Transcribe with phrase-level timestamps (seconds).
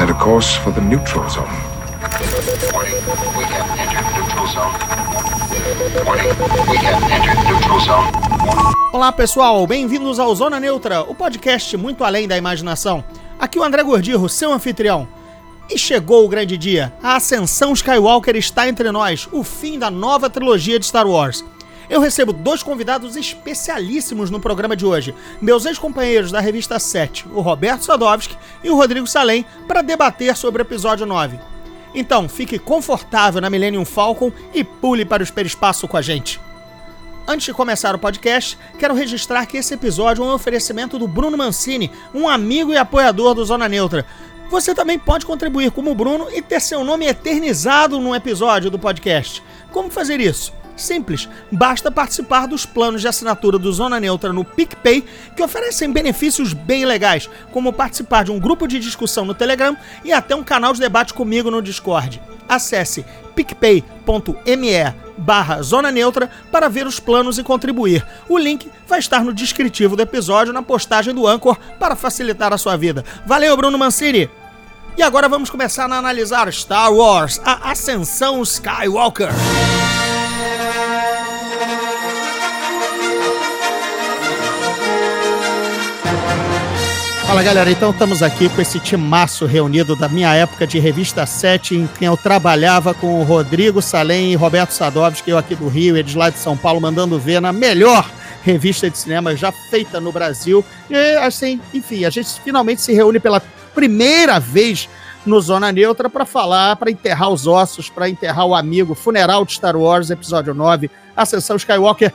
[0.00, 1.44] set a course for the neutral zone.
[2.72, 2.94] Warning,
[3.36, 4.72] we have entered neutral zone.
[6.06, 6.28] Warning,
[6.70, 8.08] we have entered neutral zone.
[8.94, 13.04] Olá pessoal, bem-vindos ao Zona Neutra, o podcast muito além da imaginação.
[13.38, 15.06] Aqui o André Gordirro, seu anfitrião.
[15.68, 16.94] E chegou o grande dia.
[17.02, 21.44] A ascensão Skywalker está entre nós, o fim da nova trilogia de Star Wars.
[21.90, 25.12] Eu recebo dois convidados especialíssimos no programa de hoje,
[25.42, 30.62] meus ex-companheiros da revista 7, o Roberto Sadovski e o Rodrigo Salem, para debater sobre
[30.62, 31.40] o episódio 9.
[31.92, 36.40] Então, fique confortável na Millennium Falcon e pule para o hiperespaço com a gente.
[37.26, 41.36] Antes de começar o podcast, quero registrar que esse episódio é um oferecimento do Bruno
[41.36, 44.06] Mancini, um amigo e apoiador do Zona Neutra.
[44.48, 49.42] Você também pode contribuir como Bruno e ter seu nome eternizado num episódio do podcast.
[49.72, 50.52] Como fazer isso?
[50.80, 55.04] Simples, basta participar dos planos de assinatura do Zona Neutra no PicPay,
[55.36, 60.12] que oferecem benefícios bem legais, como participar de um grupo de discussão no Telegram e
[60.12, 62.20] até um canal de debate comigo no Discord.
[62.48, 68.04] Acesse picpay.me barra Zona Neutra para ver os planos e contribuir.
[68.28, 72.58] O link vai estar no descritivo do episódio na postagem do Anchor para facilitar a
[72.58, 73.04] sua vida.
[73.26, 74.30] Valeu, Bruno Mancini!
[74.96, 79.30] E agora vamos começar a analisar Star Wars, a Ascensão Skywalker.
[87.30, 91.76] Fala galera, então estamos aqui com esse timaço reunido da minha época de revista 7,
[91.76, 95.96] em que eu trabalhava com o Rodrigo Salem e Roberto Sadovski, eu aqui do Rio,
[95.96, 98.10] eles lá de São Paulo, mandando ver na melhor
[98.42, 100.64] revista de cinema já feita no Brasil.
[100.90, 103.40] E assim, enfim, a gente finalmente se reúne pela
[103.76, 104.88] primeira vez
[105.24, 109.52] no Zona Neutra para falar, para enterrar os ossos, para enterrar o amigo, funeral de
[109.52, 112.12] Star Wars, episódio 9, Ascensão Skywalker.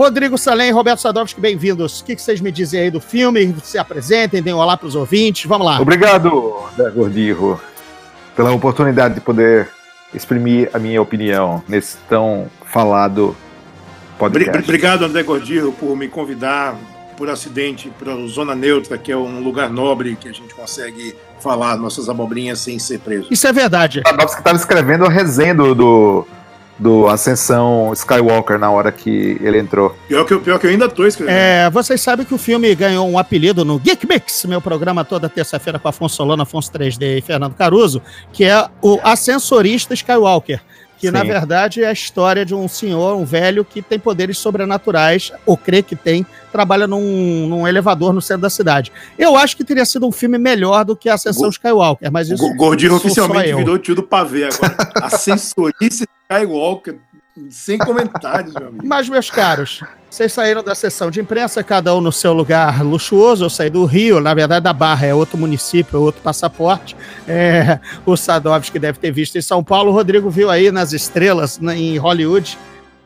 [0.00, 2.00] Rodrigo Salem e Roberto Sadovski, bem-vindos.
[2.00, 3.54] O que, vocês me dizem aí do filme?
[3.62, 5.44] Se apresentem, deem um olá para os ouvintes.
[5.44, 5.78] Vamos lá.
[5.78, 7.60] Obrigado, André Gordirro,
[8.34, 9.68] pela oportunidade de poder
[10.14, 13.36] exprimir a minha opinião nesse tão falado
[14.18, 14.64] podcast.
[14.64, 16.78] Obrigado, André Gordirro, por me convidar
[17.14, 21.14] por acidente para o Zona Neutra, que é um lugar nobre que a gente consegue
[21.40, 23.26] falar nossas abobrinhas sem ser preso.
[23.30, 24.00] Isso é verdade.
[24.06, 26.26] Sadovski estava escrevendo a resenha do,
[26.80, 29.94] do Ascensão Skywalker na hora que ele entrou.
[30.08, 31.36] Pior que, pior que eu ainda tô escrevendo.
[31.36, 35.28] É, vocês sabem que o filme ganhou um apelido no Geek Mix, meu programa toda
[35.28, 38.02] terça-feira com Afonso Solano, Afonso 3D e Fernando Caruso,
[38.32, 40.60] que é o Ascensorista Skywalker.
[41.00, 41.14] Que Sim.
[41.14, 45.56] na verdade é a história de um senhor, um velho, que tem poderes sobrenaturais, ou
[45.56, 48.92] crê que tem, trabalha num, num elevador no centro da cidade.
[49.18, 52.54] Eu acho que teria sido um filme melhor do que Ascensão Go Skywalker, mas isso.
[52.54, 54.76] Gordinho oficialmente virou tio do pavê agora.
[55.02, 56.98] Ascensorista Skywalker,
[57.50, 58.86] sem comentários, meu amigo.
[58.86, 63.44] Mas, meus caros, vocês saíram da sessão de imprensa, cada um no seu lugar luxuoso.
[63.44, 66.96] Eu saí do Rio, na verdade, da Barra, é outro município, é outro passaporte.
[67.28, 69.90] É, o Sadovski deve ter visto em São Paulo.
[69.90, 72.58] O Rodrigo viu aí nas estrelas, em Hollywood.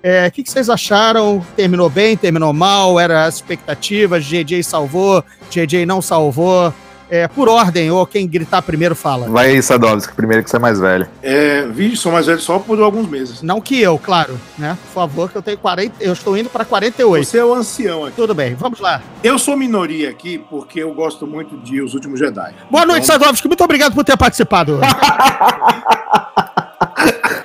[0.03, 1.45] É, o que, que, vocês acharam?
[1.57, 3.01] Terminou bem, terminou mal?
[3.01, 4.25] Era as expectativas?
[4.25, 6.75] JJ salvou, JJ não salvou?
[7.15, 9.29] É, por ordem, ou quem gritar primeiro fala.
[9.29, 11.07] Vai aí, Sadovski, primeiro que você é mais velho.
[11.23, 13.41] É, vi, sou mais velho só por alguns meses.
[13.41, 14.77] Não que eu, claro, né?
[14.87, 17.25] Por favor, que eu tenho 40, eu estou indo para 48.
[17.25, 18.17] Você é o ancião aqui.
[18.17, 19.01] Tudo bem, vamos lá.
[19.23, 22.53] Eu sou minoria aqui porque eu gosto muito de Os Últimos Jedi.
[22.69, 22.87] Boa então...
[22.87, 24.81] noite, Sadovski, muito obrigado por ter participado.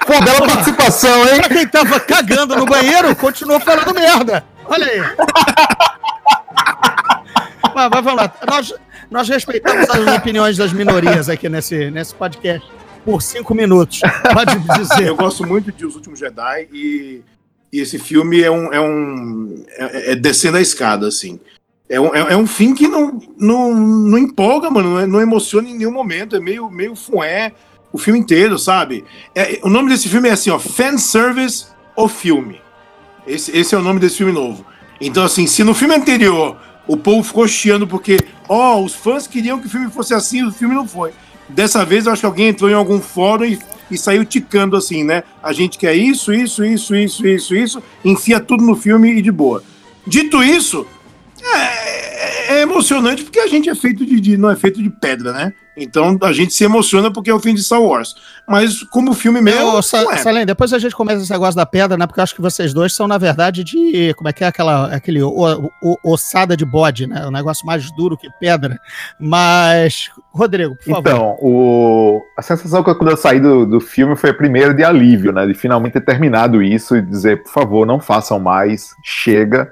[0.03, 1.41] Pô, bela participação, hein?
[1.41, 4.43] Pra quem tava cagando no banheiro, continuou falando merda.
[4.65, 4.99] Olha aí.
[7.87, 8.33] Mas, vamos lá.
[8.45, 8.73] Nós,
[9.09, 12.67] nós respeitamos as opiniões das minorias aqui nesse, nesse podcast
[13.05, 14.01] por cinco minutos.
[14.33, 15.07] Pode dizer.
[15.07, 17.21] Eu gosto muito de Os Últimos Jedi e,
[17.71, 18.73] e esse filme é um.
[18.73, 21.39] É, um é, é descendo a escada, assim.
[21.87, 24.91] É um, é, é um fim que não, não, não empolga, mano.
[24.91, 26.35] Não, é, não emociona em nenhum momento.
[26.35, 27.53] É meio, meio fué
[27.91, 29.03] o filme inteiro, sabe?
[29.33, 30.59] É, o nome desse filme é assim, ó.
[30.59, 32.61] Fan Service o filme.
[33.25, 34.65] Esse, esse é o nome desse filme novo.
[35.01, 36.57] Então, assim, se no filme anterior
[36.89, 38.17] o povo ficou chiando porque,
[38.47, 41.11] ó, oh, os fãs queriam que o filme fosse assim, o filme não foi.
[41.47, 43.59] Dessa vez eu acho que alguém entrou em algum fórum e,
[43.91, 45.21] e saiu ticando assim, né?
[45.43, 49.31] A gente quer isso, isso, isso, isso, isso, isso, enfia tudo no filme e de
[49.31, 49.63] boa.
[50.07, 50.87] Dito isso,
[51.43, 55.31] é, é emocionante porque a gente é feito de, de, não é feito de pedra,
[55.31, 55.53] né?
[55.81, 58.15] Então a gente se emociona porque é o fim de Star Wars.
[58.47, 59.75] Mas como filme mesmo.
[59.75, 60.17] Eu, Sa é.
[60.17, 62.05] Salem, depois a gente começa esse negócio da pedra, né?
[62.05, 64.13] Porque eu acho que vocês dois são, na verdade, de.
[64.15, 64.93] Como é que é aquela.
[64.93, 67.25] Aquele o, o, ossada de bode, né?
[67.25, 68.79] O negócio mais duro que pedra.
[69.19, 70.99] Mas, Rodrigo, por favor.
[70.99, 74.73] Então, o, a sensação que eu, quando eu saí do, do filme foi a primeira
[74.73, 75.45] de alívio, né?
[75.47, 79.71] De finalmente ter terminado isso e dizer, por favor, não façam mais, chega,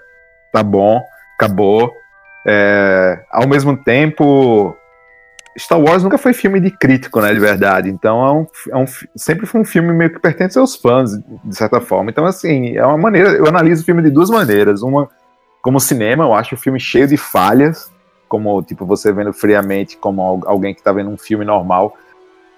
[0.54, 1.02] tá bom,
[1.38, 1.94] acabou.
[2.46, 4.76] É, ao mesmo tempo,
[5.58, 7.90] Star Wars nunca foi filme de crítico, né, de verdade.
[7.90, 8.86] Então é um, é um,
[9.16, 11.12] sempre foi um filme meio que pertence aos fãs,
[11.44, 12.12] de certa forma.
[12.12, 13.32] Então, assim, é uma maneira.
[13.32, 14.82] Eu analiso o filme de duas maneiras.
[14.82, 15.10] Uma,
[15.62, 17.92] como cinema, eu acho o filme cheio de falhas,
[18.30, 21.98] como, tipo, você vendo friamente, como alguém que tá vendo um filme normal.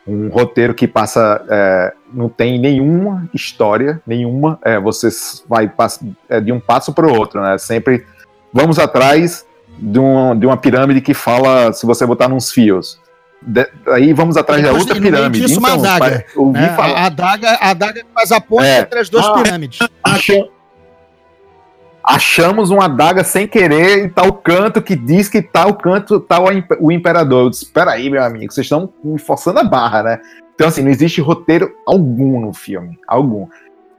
[0.06, 1.46] Um roteiro que passa.
[1.50, 4.60] É, não tem nenhuma história, nenhuma.
[4.64, 5.10] É, você
[5.48, 5.72] vai
[6.28, 7.58] é, de um passo para o outro, né?
[7.58, 8.06] Sempre
[8.54, 9.46] vamos atrás
[9.78, 13.00] de, um, de uma pirâmide que fala se você botar nos fios.
[13.42, 15.46] De, aí vamos atrás da outra pirâmide.
[15.46, 16.25] Disso, então, uma adaga.
[16.56, 17.00] É, falar...
[17.00, 17.50] a, adaga.
[17.62, 18.80] A adaga faz a ponte é.
[18.80, 19.80] entre as duas ah, pirâmides.
[22.04, 26.45] achamos uma adaga sem querer em tal canto que diz que tal canto tal
[26.80, 27.45] o imperador.
[27.45, 30.19] Eu disse, espera aí, meu amigo, vocês estão me forçando a barra, né?
[30.54, 33.00] Então, assim, não existe roteiro algum no filme.
[33.07, 33.48] Algum.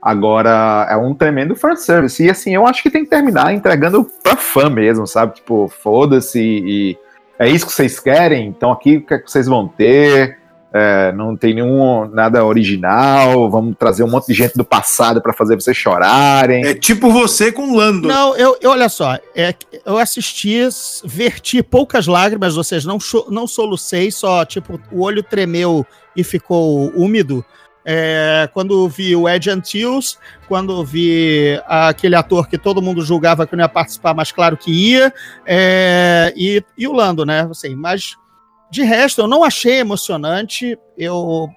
[0.01, 2.23] Agora, é um tremendo fanservice.
[2.23, 5.35] E assim, eu acho que tem que terminar entregando pra fã mesmo, sabe?
[5.35, 6.97] Tipo, foda-se e.
[7.37, 8.47] É isso que vocês querem?
[8.47, 10.37] Então aqui o que, é que vocês vão ter?
[10.73, 13.49] É, não tem nenhum nada original.
[13.49, 16.65] Vamos trazer um monte de gente do passado para fazer vocês chorarem.
[16.65, 18.07] É tipo você com Lando.
[18.07, 19.53] Não, eu, eu olha só, é,
[19.85, 20.59] eu assisti,
[21.03, 22.99] verti poucas lágrimas, ou seja, não,
[23.29, 27.43] não solucei, só tipo o olho tremeu e ficou úmido.
[27.83, 30.17] É, quando vi o Ed Antilles,
[30.47, 34.71] quando vi aquele ator que todo mundo julgava que não ia participar, mas claro que
[34.71, 35.11] ia,
[35.45, 37.47] é, e, e o Lando, né?
[37.49, 38.15] Assim, mas
[38.71, 40.77] de resto, eu não achei emocionante.
[40.97, 41.49] Eu,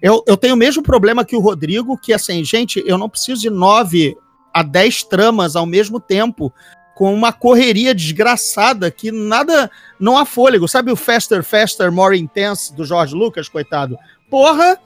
[0.00, 3.42] eu, eu tenho o mesmo problema que o Rodrigo, que assim, gente, eu não preciso
[3.42, 4.16] de nove
[4.54, 6.52] a dez tramas ao mesmo tempo
[6.94, 10.68] com uma correria desgraçada que nada não há fôlego.
[10.68, 13.98] Sabe o Faster, Faster, More Intense do George Lucas, coitado?
[14.32, 14.78] Porra,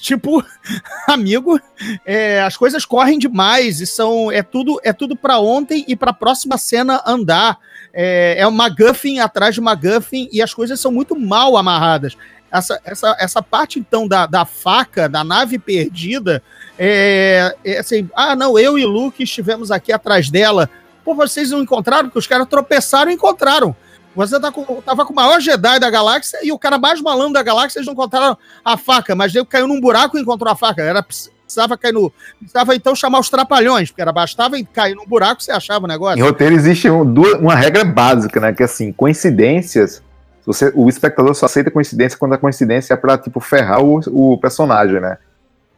[0.00, 0.44] tipo,
[1.08, 1.60] amigo,
[2.06, 6.12] é, as coisas correm demais e são é tudo é tudo para ontem e para
[6.12, 7.58] a próxima cena andar.
[7.92, 8.72] É, é uma
[9.20, 12.16] atrás de MacGuffin e as coisas são muito mal amarradas.
[12.50, 16.42] Essa, essa, essa parte, então, da, da faca, da nave perdida,
[16.78, 20.70] é, é assim, ah, não, eu e Luke estivemos aqui atrás dela.
[21.04, 22.04] Pô, vocês não encontraram?
[22.04, 23.74] Porque os caras tropeçaram e encontraram.
[24.14, 27.32] Você tá com, tava com o maior Jedi da galáxia e o cara mais malandro
[27.34, 30.56] da galáxia, eles não encontraram a faca, mas ele caiu num buraco e encontrou a
[30.56, 30.82] faca.
[30.82, 32.12] Era, precisava cair no.
[32.38, 36.18] Precisava então chamar os trapalhões, porque era bastava cair num buraco você achava o negócio.
[36.18, 37.02] Em roteiro existe um,
[37.40, 38.52] uma regra básica, né?
[38.52, 40.02] Que assim, coincidências.
[40.44, 44.38] Você, o espectador só aceita coincidência quando a coincidência é pra, tipo, ferrar o, o
[44.38, 45.16] personagem, né?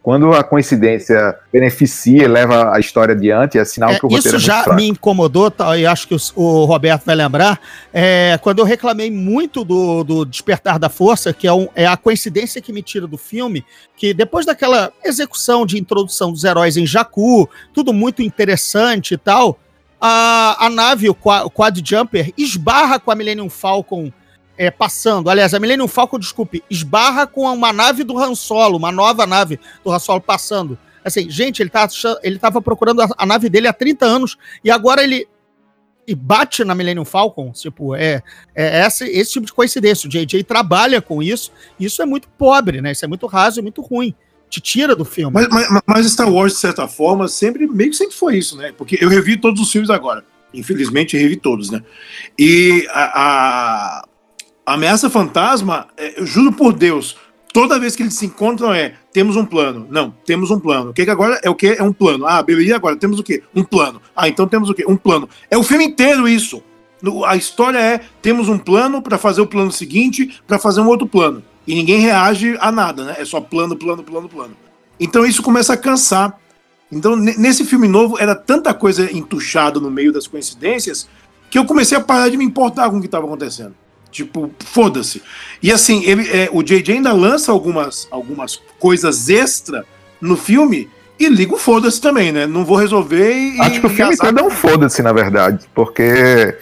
[0.05, 4.37] Quando a coincidência beneficia, leva a história adiante, é sinal é, que o roteiro Isso
[4.37, 7.59] é já me incomodou, tá, e acho que o, o, Roberto vai lembrar,
[7.91, 11.97] é, quando eu reclamei muito do, do Despertar da Força, que é, um, é a
[11.97, 13.65] coincidência que me tira do filme,
[13.97, 19.59] que depois daquela execução de introdução dos heróis em Jakku, tudo muito interessante e tal,
[19.99, 24.13] a, a nave, o Quad Jumper, esbarra com a Millennium Falcon
[24.57, 25.29] é, passando.
[25.29, 29.59] Aliás, a Millennium Falcon, desculpe, esbarra com uma nave do Han Solo, uma nova nave
[29.85, 30.79] do Han Solo passando.
[31.05, 31.87] Assim, gente, ele, tá,
[32.23, 35.29] ele tava procurando a, a nave dele há 30 anos e agora ele
[36.07, 38.23] e bate na Millennium Falcon, tipo, é,
[38.55, 40.07] é esse, esse tipo de coincidência.
[40.07, 41.51] O JJ trabalha com isso,
[41.81, 42.93] e isso é muito pobre, né?
[42.93, 44.15] Isso é muito raso e muito ruim.
[44.51, 45.33] Te tira do filme.
[45.33, 48.73] Mas, mas, mas, Star Wars, de certa forma, sempre, meio que sempre foi isso, né?
[48.77, 50.25] Porque eu revi todos os filmes agora.
[50.53, 51.83] Infelizmente, revi todos, né?
[52.39, 54.07] E a
[54.67, 57.17] Ameaça Fantasma, é, eu juro por Deus,
[57.53, 59.87] toda vez que eles se encontram é temos um plano.
[59.91, 60.91] Não, temos um plano.
[60.91, 61.69] O que, que agora é o que?
[61.69, 62.27] É um plano.
[62.27, 63.43] Ah, beleza, agora temos o quê?
[63.55, 64.01] Um plano.
[64.17, 64.85] Ah, então temos o quê?
[64.89, 65.29] Um plano.
[65.51, 66.63] É o filme inteiro isso.
[67.27, 71.07] A história é temos um plano para fazer o plano seguinte, para fazer um outro
[71.07, 71.43] plano.
[71.67, 73.17] E ninguém reage a nada, né?
[73.19, 74.57] É só plano, plano, plano, plano.
[74.99, 76.39] Então isso começa a cansar.
[76.91, 81.09] Então, nesse filme novo, era tanta coisa entuchada no meio das coincidências
[81.51, 83.75] que eu comecei a parar de me importar com o que estava acontecendo.
[84.15, 85.21] Tipo, foda-se.
[85.61, 89.85] E assim, ele, é, o JJ ainda lança algumas, algumas coisas extra
[90.21, 92.47] no filme e liga o foda-se também, né?
[92.47, 93.61] Não vou resolver e.
[93.61, 96.57] Acho que o filme todo é um foda-se, na verdade, porque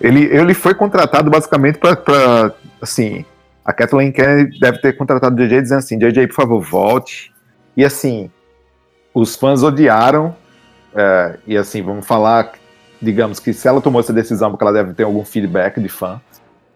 [0.00, 3.22] ele, ele foi contratado basicamente para assim.
[3.62, 7.30] A Kathleen Kennedy deve ter contratado o JJ dizendo assim: JJ, por favor, volte.
[7.76, 8.30] E assim,
[9.12, 10.34] os fãs odiaram.
[10.94, 12.52] É, e assim, vamos falar,
[13.00, 16.18] digamos que se ela tomou essa decisão, porque ela deve ter algum feedback de fã.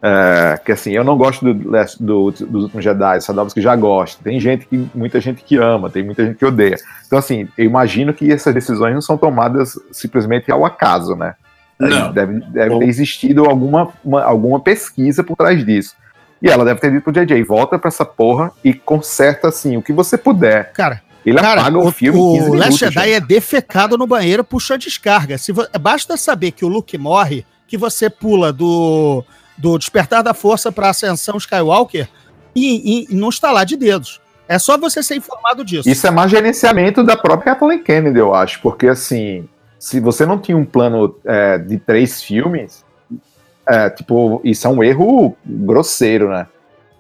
[0.03, 4.23] É, que assim, eu não gosto do, do, dos últimos Jedi, Sadovski já gosta.
[4.23, 6.77] Tem gente que, muita gente que ama, tem muita gente que odeia.
[7.07, 11.35] Então, assim, eu imagino que essas decisões não são tomadas simplesmente ao acaso, né?
[11.79, 12.13] Não.
[12.13, 15.95] Deve, deve ter existido alguma, uma, alguma pesquisa por trás disso.
[16.41, 19.83] E ela deve ter dito pro JJ, volta pra essa porra e conserta assim o
[19.83, 20.73] que você puder.
[20.73, 24.07] Cara, ele cara, apaga o, o filme o, em 15 Last Jedi é defecado no
[24.07, 25.39] banheiro, puxa a descarga.
[25.39, 29.25] Se basta saber que o Luke morre, que você pula do
[29.57, 32.09] do Despertar da Força para Ascensão Skywalker
[32.55, 34.21] e, e, e não estalar de dedos.
[34.49, 35.89] É só você ser informado disso.
[35.89, 39.49] Isso é mais gerenciamento da própria Kathleen Kennedy, eu acho, porque assim,
[39.79, 42.85] se você não tinha um plano é, de três filmes,
[43.67, 46.47] é, tipo, isso é um erro grosseiro, né?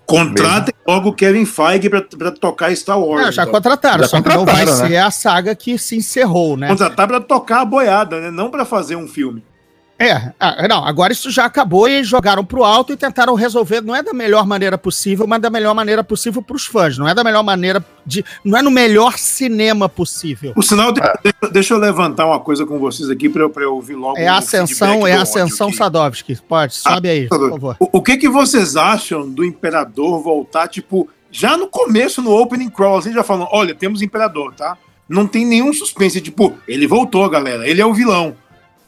[0.06, 3.28] Contratem logo o Kevin Feige pra, pra tocar Star Wars.
[3.28, 3.54] É, já então.
[3.54, 4.88] contrataram, Já só que não vai contrataram, né?
[4.88, 6.68] ser a saga que se encerrou, né?
[6.68, 8.30] Contratar pra tocar a boiada, né?
[8.30, 9.44] Não pra fazer um filme.
[9.98, 13.96] É, ah, não, agora isso já acabou e jogaram pro alto e tentaram resolver, não
[13.96, 17.24] é da melhor maneira possível, mas da melhor maneira possível pros fãs, não é da
[17.24, 20.52] melhor maneira de, não é no melhor cinema possível.
[20.52, 23.62] Por sinal, de- deixa, deixa eu levantar uma coisa com vocês aqui pra eu, pra
[23.62, 24.18] eu ouvir logo.
[24.18, 25.76] É a o ascensão, é a ascensão aqui.
[25.78, 27.76] Sadovski, pode, sobe aí, por favor.
[27.80, 32.68] O, o que que vocês acham do Imperador voltar, tipo, já no começo, no opening
[32.68, 34.76] crawl, assim, já falando, olha, temos Imperador, tá?
[35.08, 38.36] Não tem nenhum suspense, tipo, ele voltou, galera, ele é o vilão.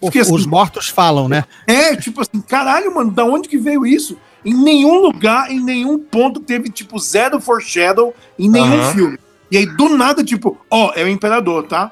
[0.00, 1.44] Porque, assim, Os mortos falam, né?
[1.66, 4.16] É, tipo assim, caralho, mano, da onde que veio isso?
[4.44, 9.18] Em nenhum lugar, em nenhum ponto teve, tipo, zero foreshadow em nenhum filme.
[9.50, 11.90] E aí, do nada, tipo, ó, é o Imperador, tá?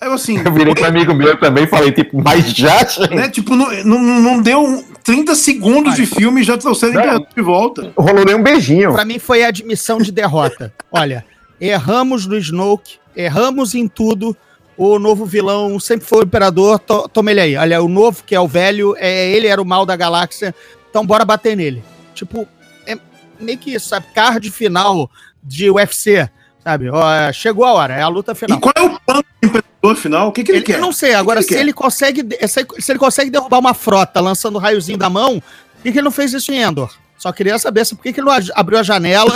[0.00, 3.14] Aí eu assim, Eu virei para amigo meu também e falei, tipo, mas já, gente?
[3.14, 6.98] né, tipo, não, não, não deu um 30 segundos de filme e já trouxeram o.
[6.98, 7.92] Imperador de volta.
[7.96, 8.92] Rolou nem um beijinho.
[8.92, 10.72] Pra mim foi a admissão de derrota.
[10.92, 11.24] Olha,
[11.60, 14.36] erramos no Snoke, erramos em tudo.
[14.76, 17.56] O novo vilão sempre foi o Imperador, to, toma ele aí.
[17.56, 20.54] Olha, o novo, que é o velho, é, ele era o mal da galáxia,
[20.90, 21.82] então bora bater nele.
[22.14, 22.46] Tipo,
[22.86, 22.96] é
[23.38, 24.06] meio que isso, sabe?
[24.14, 25.08] Card final
[25.42, 26.28] de UFC,
[26.62, 26.90] sabe?
[26.90, 28.58] Ó, chegou a hora, é a luta final.
[28.58, 30.28] E qual é o plano do Imperador final?
[30.28, 30.76] O que, que ele, Ele, quer?
[30.76, 32.26] eu não sei, agora, O que se ele ele consegue.
[32.48, 36.04] Se ele consegue derrubar uma frota lançando um raiozinho da mão, por que, que ele
[36.04, 36.92] não fez isso em Endor?
[37.16, 39.32] Só queria saber se por que, que ele não abriu a janela.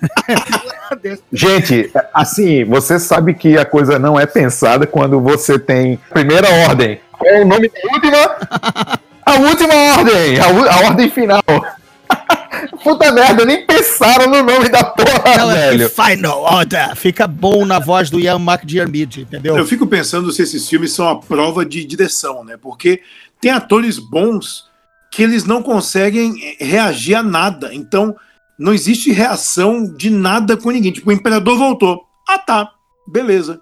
[1.32, 7.00] Gente, assim, você sabe que a coisa não é pensada quando você tem primeira ordem.
[7.12, 9.00] Qual é o nome da última?
[9.26, 10.38] A última ordem!
[10.38, 11.42] A, a ordem final.
[12.82, 15.90] Puta merda, nem pensaram no nome da porra, é velho.
[15.90, 16.96] Final Order.
[16.96, 19.56] Fica bom na voz do Ian McDiarmid, entendeu?
[19.56, 22.56] Eu fico pensando se esses filmes são a prova de direção, né?
[22.60, 23.02] Porque
[23.40, 24.66] tem atores bons
[25.10, 27.74] que eles não conseguem eh, reagir a nada.
[27.74, 28.16] Então,
[28.58, 30.92] não existe reação de nada com ninguém.
[30.92, 32.02] Tipo, o Imperador voltou.
[32.28, 32.70] Ah, tá.
[33.06, 33.60] Beleza.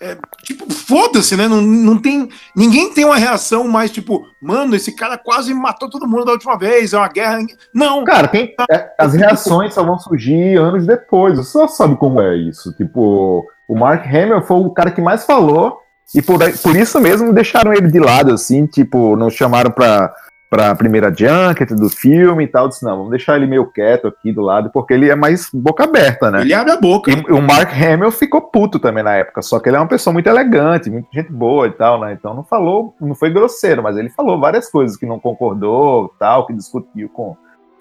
[0.00, 1.48] É, tipo, foda-se, né?
[1.48, 2.28] Não, não tem.
[2.54, 6.56] Ninguém tem uma reação mais, tipo, mano, esse cara quase matou todo mundo da última
[6.56, 7.38] vez, é uma guerra.
[7.74, 8.04] Não.
[8.04, 11.36] Cara, tem, é, as reações só vão surgir anos depois.
[11.36, 12.72] Você só sabe como é isso.
[12.74, 15.80] Tipo, o Mark Hamill foi o cara que mais falou.
[16.14, 20.10] E por, por isso mesmo deixaram ele de lado, assim, tipo, não chamaram pra,
[20.50, 22.68] pra primeira junket do filme e tal.
[22.68, 25.84] Disse, não, vamos deixar ele meio quieto aqui do lado, porque ele é mais boca
[25.84, 26.40] aberta, né?
[26.42, 27.10] Ele abre a boca.
[27.10, 30.12] E o Mark Hamill ficou puto também na época, só que ele é uma pessoa
[30.12, 32.12] muito elegante, muita gente boa e tal, né?
[32.12, 36.46] Então não falou, não foi grosseiro, mas ele falou várias coisas que não concordou, tal,
[36.46, 37.36] que discutiu com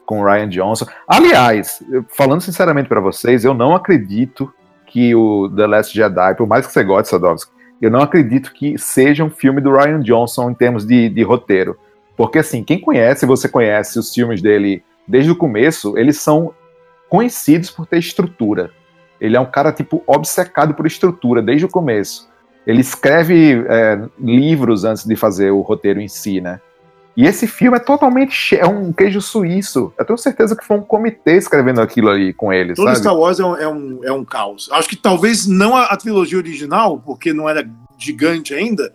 [0.08, 0.86] com o Ryan Johnson.
[1.06, 1.84] Aliás,
[2.16, 4.52] falando sinceramente pra vocês, eu não acredito
[4.86, 8.78] que o The Last Jedi, por mais que você goste, Sadovski, eu não acredito que
[8.78, 11.78] seja um filme do Ryan Johnson em termos de, de roteiro.
[12.18, 16.54] Porque, assim, quem conhece, você conhece os filmes dele desde o começo, eles são
[17.08, 18.72] conhecidos por ter estrutura.
[19.22, 22.28] Ele é um cara, tipo, obcecado por estrutura desde o começo.
[22.66, 26.60] Ele escreve é, livros antes de fazer o roteiro em si, né?
[27.16, 29.92] E esse filme é totalmente é um queijo suíço.
[29.98, 33.00] Eu tenho certeza que foi um comitê escrevendo aquilo ali com ele, Todo sabe?
[33.00, 34.70] Star Wars é um, é um, é um caos.
[34.72, 38.94] Acho que talvez não a, a trilogia original, porque não era gigante ainda.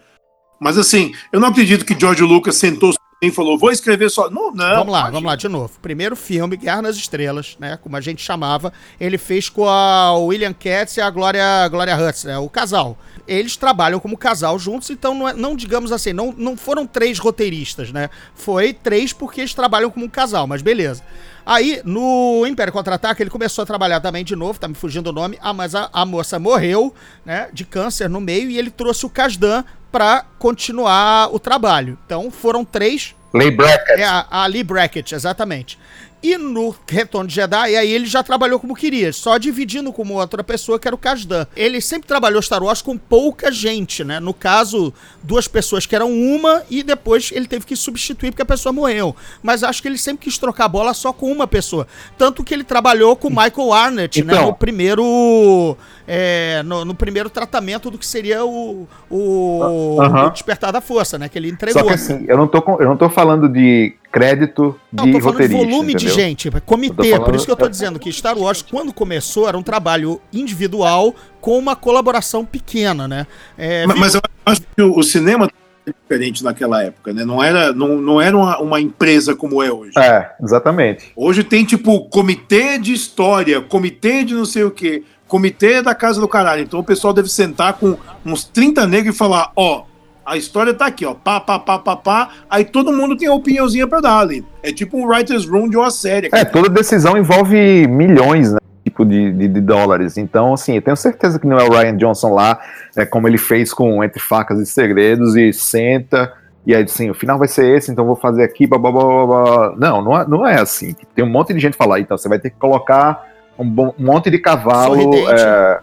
[0.60, 2.92] Mas assim, eu não acredito que George Lucas sentou
[3.30, 4.28] falou, vou escrever só.
[4.28, 4.76] Não, não.
[4.76, 5.10] vamos lá, imagina.
[5.12, 5.70] vamos lá, de novo.
[5.80, 7.78] Primeiro filme, Guerra nas Estrelas, né?
[7.80, 8.72] Como a gente chamava.
[9.00, 12.36] Ele fez com a William Katz e a Gloria, Gloria Hutz, né?
[12.38, 12.98] O casal.
[13.28, 17.18] Eles trabalham como casal juntos, então não, é- não digamos assim, não, não foram três
[17.20, 18.10] roteiristas, né?
[18.34, 21.02] Foi três porque eles trabalham como um casal, mas beleza.
[21.44, 25.12] Aí, no Império Contra-Ataque, ele começou a trabalhar também de novo, tá me fugindo o
[25.12, 26.94] nome, ah, mas a, a moça morreu,
[27.24, 31.98] né, de câncer no meio, e ele trouxe o Kasdan pra continuar o trabalho.
[32.06, 34.00] Então, foram três Lay Brackett.
[34.00, 35.78] é a, a Lee Brackett, exatamente.
[36.22, 40.44] E no Retorno de Jedi, aí ele já trabalhou como queria, só dividindo com outra
[40.44, 41.46] pessoa, que era o Kasdan.
[41.56, 44.20] Ele sempre trabalhou Star Wars com pouca gente, né?
[44.20, 48.46] No caso, duas pessoas que eram uma, e depois ele teve que substituir porque a
[48.46, 49.16] pessoa morreu.
[49.42, 51.88] Mas acho que ele sempre quis trocar a bola só com uma pessoa.
[52.16, 54.32] Tanto que ele trabalhou com o Michael Arnett, né?
[54.32, 54.46] Então.
[54.46, 55.76] No primeiro.
[56.14, 60.26] É, no, no primeiro tratamento do que seria o, o, Aham.
[60.26, 61.26] o Despertar da Força, né?
[61.26, 61.80] Que ele entregou.
[61.80, 65.12] Só que assim, eu não tô, com- eu não tô falando de crédito Não, de
[65.12, 66.14] tô falando de volume de entendeu?
[66.14, 67.10] gente, Eu tô comitê.
[67.12, 70.20] falando- Por isso que eu tô dizendo que Star Wars, quando começou, era um trabalho
[70.30, 73.26] individual com uma colaboração pequena, né?
[73.56, 75.48] É, Mas, mas eu acho que o, o cinema
[75.86, 77.24] diferente naquela época, né?
[77.24, 79.98] Não era, não, não era uma, uma empresa como é hoje.
[79.98, 81.10] É, exatamente.
[81.16, 85.02] Hoje tem, tipo, comitê de história, comitê de não sei o quê,
[85.32, 86.62] comitê da casa do caralho.
[86.62, 89.84] Então o pessoal deve sentar com uns 30 negros e falar, ó,
[90.26, 93.32] a história tá aqui, ó, pá, pá, pá, pá, pá, aí todo mundo tem a
[93.32, 94.44] opiniãozinha pra dar ali.
[94.62, 96.28] É tipo um writer's room de uma série.
[96.34, 98.58] É, toda decisão envolve milhões, né?
[98.84, 100.18] Tipo de, de, de dólares.
[100.18, 102.60] Então, assim, eu tenho certeza que não é o Ryan Johnson lá,
[102.94, 106.30] é como ele fez com Entre Facas e Segredos, e senta,
[106.66, 109.26] e aí assim, o final vai ser esse, então vou fazer aqui, blá, blá, blá,
[109.26, 109.76] blá.
[109.78, 110.94] Não, não é, não é assim.
[111.14, 113.31] Tem um monte de gente falar, então você vai ter que colocar
[113.62, 115.80] um, bom- um monte de cavalo é,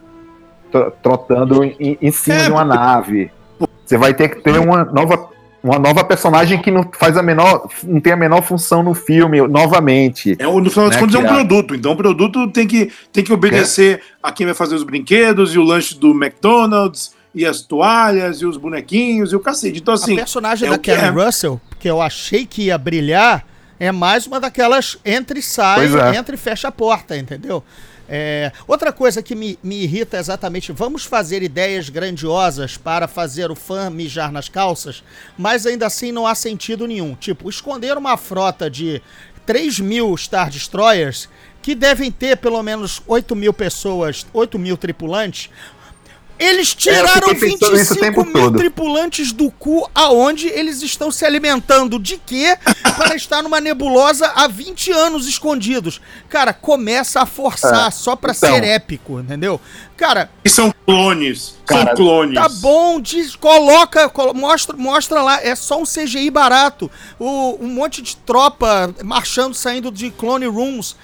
[0.71, 3.31] tro- trotando em, em cima É, de uma nave.
[3.85, 5.29] Você vai ter que ter uma nova,
[5.63, 9.41] uma nova personagem que não faz a menor, não tem a menor função no filme,
[9.47, 10.35] novamente.
[10.37, 12.91] É, um- no final das Né, contas é um produto, então o produto tem que,
[13.11, 17.45] tem que obedecer a quem vai fazer os brinquedos e o lanche do McDonald's e
[17.45, 19.79] as toalhas e os bonequinhos e o cacete.
[19.79, 21.25] Então, assim, a personagem é da Karen é.
[21.25, 23.43] Russell, que eu achei que ia brilhar,
[23.79, 26.17] é mais uma daquelas entre e sai, é.
[26.17, 27.63] entra e fecha a porta, entendeu?
[28.11, 33.51] É, outra coisa que me, me irrita é exatamente, vamos fazer ideias grandiosas para fazer
[33.51, 35.03] o fã mijar nas calças,
[35.37, 37.13] mas ainda assim não há sentido nenhum.
[37.13, 38.99] Tipo, esconder uma frota de
[39.45, 41.29] 3 mil Star Destroyers,
[41.61, 45.51] que devem ter pelo menos 8 mil pessoas, 8 mil tripulantes,
[46.39, 48.57] eles tiraram É, o 25 tempo mil todo.
[48.57, 52.57] tripulantes do cu aonde eles estão se alimentando de quê
[52.97, 55.99] para estar numa nebulosa há 20 anos escondidos.
[56.29, 58.49] Cara, começa a forçar É, só pra então.
[58.55, 59.59] ser épico, entendeu?
[59.97, 61.55] Cara, E são clones.
[61.65, 62.35] Cara, são clones.
[62.35, 66.89] tá bom, diz, coloca, colo- mostra, mostra lá, é só um CGI barato.
[67.19, 70.95] O, um monte de tropa marchando, saindo de clone rooms.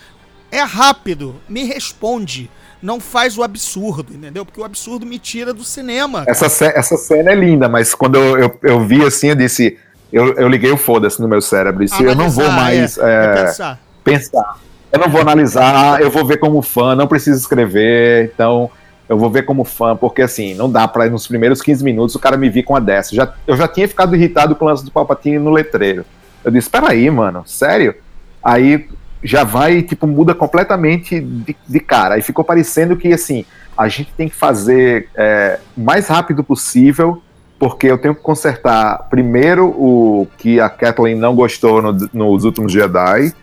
[0.50, 2.50] É rápido, me responde.
[2.86, 4.46] Não faz o absurdo, entendeu?
[4.46, 6.24] Porque o absurdo me tira do cinema.
[6.28, 9.80] Essa, essa cena é linda, mas quando eu, eu, eu vi assim, eu disse.
[10.14, 11.84] Eu, eu liguei o foda-se no meu cérebro.
[11.84, 13.80] Disse, eu não vou Analisar, mais é, é pensar.
[14.04, 14.60] pensar.
[14.92, 18.70] Eu não vou analisar, eu vou ver como fã, não preciso escrever, então
[19.10, 22.20] eu vou ver como fã, porque assim, não dá pra nos primeiros 15 minutos o
[22.20, 23.16] cara me vir com a dessa.
[23.16, 26.06] Já, eu já tinha ficado irritado com o lance do Palpatine no letreiro.
[26.44, 27.96] Eu disse, peraí, mano, sério?
[28.44, 28.88] Aí
[29.26, 32.16] já vai, tipo, muda completamente de, de cara.
[32.16, 33.44] Aí ficou parecendo que, assim,
[33.78, 37.22] a gente tem que fazer é, o mais rápido possível,
[37.58, 42.72] porque eu tenho que consertar primeiro o que a Kathleen não gostou no- nos últimos
[42.72, 43.34] Jedi,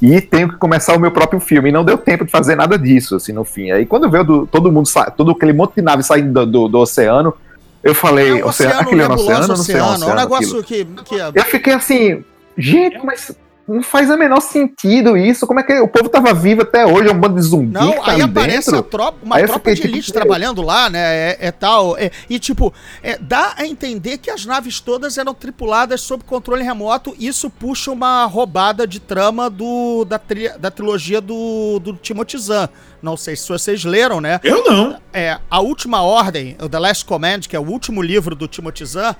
[0.00, 1.68] e tenho que começar o meu próprio filme.
[1.68, 3.70] E não deu tempo de fazer nada disso, assim, no fim.
[3.70, 6.78] Aí quando veio do- todo mundo, todo aquele monte de nave saindo do, do- do
[6.78, 7.34] oceano,
[7.82, 9.86] eu falei, É um oceano, oceano, aquele é um oceano, não sei, é um oceano.
[9.86, 10.94] É um oceano, negócio aquilo.
[10.96, 12.24] que, que é- Eu fiquei assim,
[12.58, 13.30] gente, mas
[13.68, 15.46] não faz o menor sentido isso.
[15.46, 17.08] Como é que o povo tava vivo até hoje?
[17.08, 18.78] É um bando de zumbi Não, que tá aí ali aparece dentro.
[18.78, 20.98] a tropa, uma Aí tropa fiquei de tipo, elite trabalhando lá, né?
[21.30, 21.96] É, é tal.
[21.98, 26.62] é- e tipo, é, dá a entender que as naves todas eram tripuladas sob controle
[26.62, 27.14] remoto.
[27.18, 32.68] Isso puxa uma roubada de trama do, da, tri- da trilogia do, do Timothy Zahn.
[33.02, 34.40] Não sei se vocês leram, né?
[34.42, 34.96] Eu não.
[35.12, 38.84] É, a última ordem, o The Last Command, que é o último livro do Timothy
[38.84, 39.14] Zahn,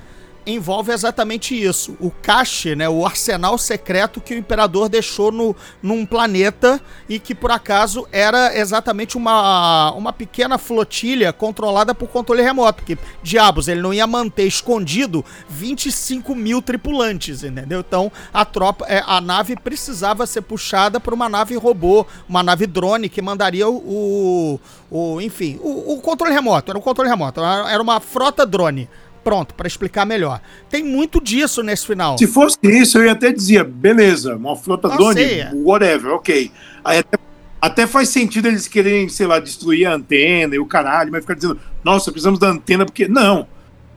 [0.46, 1.96] envolve exatamente isso.
[2.00, 7.34] O cache, né, o arsenal secreto que o imperador deixou no, num planeta e que
[7.34, 12.76] por acaso era exatamente uma, uma pequena flotilha controlada por controle remoto.
[12.82, 17.80] Porque, diabos, ele não ia manter escondido 25 mil tripulantes, entendeu?
[17.80, 22.66] Então a tropa, é, a nave precisava ser puxada por uma nave robô, uma nave
[22.66, 26.70] drone que mandaria o, o, o- enfim, o, o controle remoto.
[26.70, 28.88] Era um controle remoto, era era uma frota drone.
[29.26, 30.40] Pronto, pra explicar melhor.
[30.70, 32.16] Tem muito disso nesse final.
[32.16, 35.50] Se fosse isso, eu ia até dizer, beleza, uma frota drone, sei, é.
[35.52, 36.52] whatever, ok.
[36.84, 37.18] Aí até,
[37.60, 41.34] até faz sentido eles quererem, sei lá, destruir a antena e o caralho, mas ficar
[41.34, 43.08] dizendo, nossa, precisamos da antena, porque.
[43.08, 43.48] Não.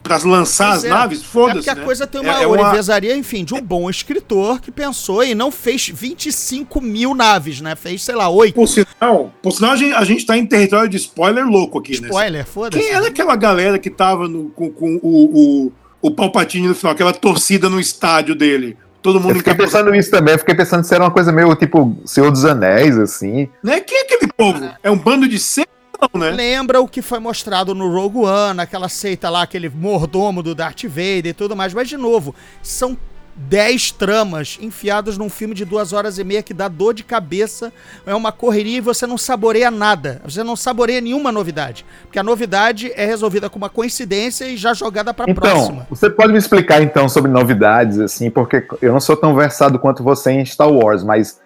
[0.02, 0.90] Pra lançar Pois as é.
[0.90, 1.56] naves, É foda-se.
[1.58, 1.84] porque a né?
[1.84, 5.36] coisa tem uma É- é uma- orivesaria, enfim, de um bom escritor que pensou e
[5.36, 7.76] não fez 25 mil naves, né?
[7.76, 8.56] Fez, sei lá, 8.
[8.56, 12.00] Por sinal, por sinal a, gente, a gente tá em território de spoiler louco aqui,
[12.02, 12.08] né?
[12.08, 12.82] Spoiler, foda-se.
[12.84, 16.94] Quem era aquela galera que tava no- com, com o, o, o Palpatine no final,
[16.94, 18.78] aquela torcida no estádio dele?
[19.02, 19.84] Todo Eu mundo fiquei encapuzado.
[19.86, 22.98] pensando nisso também, eu fiquei pensando se era uma coisa meio tipo Senhor dos Anéis,
[22.98, 23.48] assim.
[23.64, 23.80] Né?
[23.80, 24.70] Quem é aquele povo?
[24.84, 25.70] É um bando de seres,
[26.02, 26.32] não, né?
[26.32, 30.84] Lembra o que foi mostrado no Rogue One, aquela seita lá, aquele mordomo do Darth
[30.84, 31.74] Vader e tudo mais.
[31.74, 32.98] Mas, de novo, são
[33.36, 37.72] 10 tramas enfiadas num filme de duas horas e meia que dá dor de cabeça.
[38.06, 40.22] É uma correria e você não saboreia nada.
[40.26, 41.86] Você não saboreia nenhuma novidade.
[42.04, 45.88] Porque a novidade é resolvida com uma coincidência e já jogada pra Então, próxima.
[45.90, 50.04] você pode me explicar então sobre novidades, assim, porque eu não sou tão versado quanto
[50.04, 51.40] você em Star Wars, mas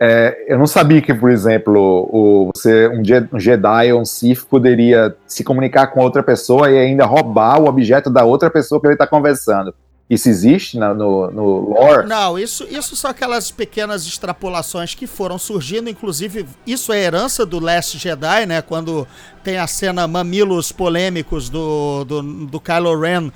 [0.00, 4.44] é, eu não sabia que, por exemplo, o, você, um, um Jedi ou um Sith
[4.44, 8.86] poderia se comunicar com outra pessoa e ainda roubar o objeto da outra pessoa que
[8.86, 9.74] ele está conversando.
[10.10, 12.06] Isso existe na- no, no lore?
[12.08, 17.58] Não, isso, isso são aquelas pequenas extrapolações que foram surgindo, inclusive isso é herança do
[17.60, 18.62] Last Jedi, né?
[18.62, 19.06] Quando
[19.44, 23.30] tem a cena mamilos polêmicos do, do, do Kylo Ren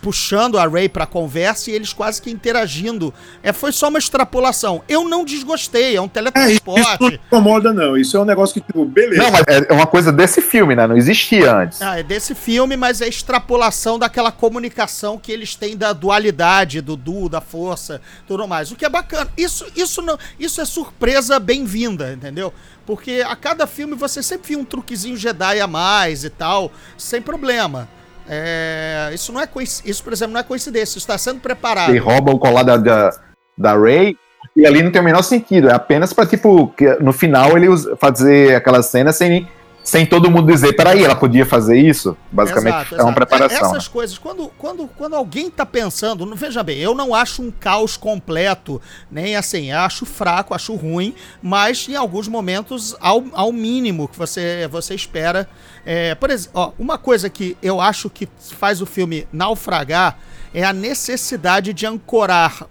[0.00, 3.12] puxando a Rey pra conversa e eles quase que interagindo.
[3.42, 4.82] É, foi só uma extrapolação.
[4.88, 7.20] Eu não desgostei, é um É, isso não teletransporte.
[7.26, 7.96] incomoda, não.
[7.96, 9.22] Isso é um negócio que, tipo, beleza.
[9.22, 10.86] Não, mas é uma coisa desse filme, né?
[10.86, 11.82] Não existia antes.
[11.82, 16.96] Ah, é desse filme, mas é extrapolação daquela comunicação que eles têm da dualidade, do
[16.96, 18.70] duo, da força, tudo mais.
[18.70, 19.30] O que é bacana.
[19.36, 22.52] Isso, isso, não, isso é surpresa bem-vinda, entendeu?
[22.84, 27.22] Porque a cada filme você sempre via um truquezinho Jedi a mais e tal, sem
[27.22, 27.88] problema.
[28.28, 29.48] É, isso não é
[29.84, 31.90] isso, por exemplo, não é coincidência, isso está sendo preparado.
[31.90, 33.10] Ele rouba o colar da, da,
[33.56, 34.16] da Ray
[34.54, 35.70] e ali não tem o menor sentido.
[35.70, 39.48] É apenas pra, tipo, no final ele fazer aquela cena sem,
[39.88, 42.14] sem todo mundo dizer, peraí, ela podia fazer isso?
[42.30, 43.14] Basicamente Exato, é uma exato.
[43.14, 43.56] preparação.
[43.56, 47.40] É- Essas coisas, quando, quando, quando alguém tá pensando, não- veja bem, eu não acho
[47.42, 53.50] um caos completo, nem assim, acho fraco, acho ruim, mas em alguns momentos, ao, ao
[53.50, 55.48] mínimo que você, você espera.
[55.86, 60.18] É, por exemplo, ó, uma coisa que eu acho que faz o filme naufragar
[60.52, 62.66] é a necessidade de ancorar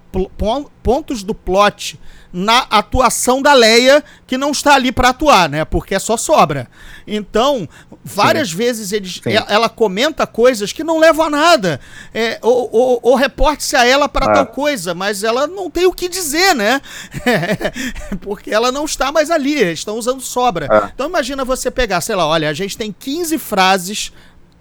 [0.82, 2.00] pontos do plot
[2.34, 5.64] na atuação da Leia, que não está ali para atuar, né?
[5.66, 6.68] Porque é só sobra.
[7.08, 7.68] Então,
[8.04, 9.32] várias vezes eles, Sim.
[9.48, 11.80] ela comenta coisas que não levam a nada.
[12.14, 14.34] É, ou, ou, ou reporte-se a ela para Ah.
[14.34, 16.82] tal coisa, mas ela não tem o que dizer, né?
[18.22, 20.68] Porque ela não está mais ali, eles estão usando sobra.
[20.70, 20.92] Ah.
[20.94, 24.12] Então imagina você pegar, sei lá, olha, a gente tem 15 frases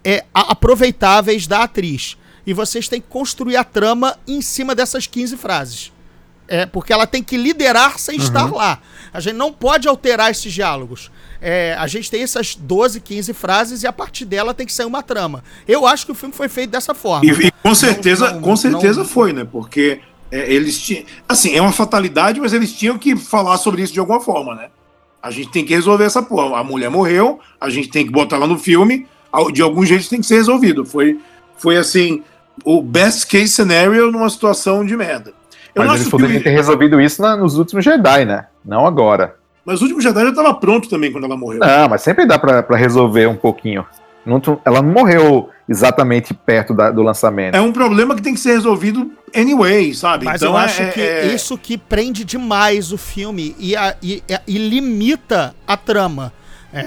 [0.03, 2.17] é, aproveitáveis da atriz.
[2.47, 5.91] E vocês têm que construir a trama em cima dessas 15 frases.
[6.47, 8.79] É, porque ela tem que liderar sem estar lá.
[9.13, 11.11] A gente não pode alterar esses diálogos.
[11.41, 14.85] É, a gente tem essas 12, 15 frases e a partir dela tem que sair
[14.85, 15.43] uma trama.
[15.67, 17.25] Eu acho que o filme foi feito dessa forma.
[17.25, 19.43] E, e com certeza, não- com certeza não- foi, né?
[19.43, 19.99] Porque
[20.31, 21.03] é, eles tinham.
[21.27, 24.69] Assim, é uma fatalidade, mas eles tinham que falar sobre isso de alguma forma, né?
[25.21, 26.57] A gente tem que resolver essa porra.
[26.59, 29.05] A mulher morreu, a gente tem que botar ela no filme,
[29.51, 30.85] de algum jeito tem que ser resolvido.
[30.85, 31.19] Foi,
[31.57, 32.23] foi assim,
[32.63, 35.33] o best case scenario numa situação de merda.
[35.75, 38.45] Eu não Mas eles poderiam ter resolvido isso na- nos últimos Jedi, né?
[38.65, 39.35] Não agora.
[39.63, 41.59] Mas o último Jedi já estava pronto também quando ela morreu.
[41.59, 43.85] Não, mas sempre dá pra, pra resolver um pouquinho.
[44.25, 47.55] Não ela não morreu exatamente perto da- do lançamento.
[47.55, 50.25] É um problema que tem que ser resolvido anyway, sabe?
[50.25, 53.73] Mas então eu é- acho é- que é- isso que prende demais o filme e,
[53.75, 56.33] a- e- e limita a trama.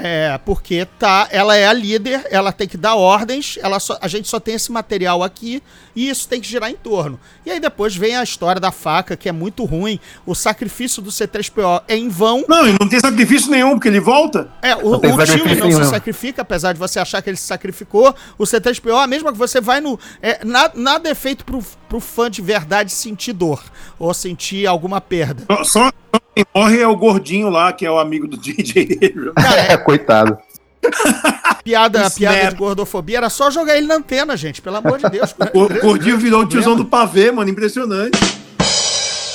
[0.02, 4.08] É, porque tá, ela é a líder, ela tem que dar ordens, ela só- a
[4.08, 5.62] gente só tem esse material aqui
[5.94, 7.18] e isso tem que girar em torno.
[7.44, 9.98] E aí depois vem a história da faca, que é muito ruim.
[10.24, 12.44] O sacrifício do C3PO é em vão.
[12.48, 14.48] Não, e não tem sacrifício nenhum, porque ele volta.
[14.62, 15.84] É, o, o time não se nenhum.
[15.84, 18.14] sacrifica, apesar de você achar que ele se sacrificou.
[18.38, 19.98] O C3PO, a mesma que você vai no.
[20.22, 23.60] É, na- nada é feito pro, pro fã de verdade sentir dor
[23.98, 25.44] ou sentir alguma perda.
[25.64, 29.32] Só, só quem morre é o gordinho lá, que é o amigo do DJ Abrams.
[29.68, 30.38] É, coitado.
[31.62, 34.62] Piada, Isso piada de gordofobia era só jogar ele na antena, gente.
[34.62, 35.34] Pelo amor de Deus.
[35.52, 37.50] O gordinho virou o tiozão do pavê, mano.
[37.50, 38.18] Impressionante.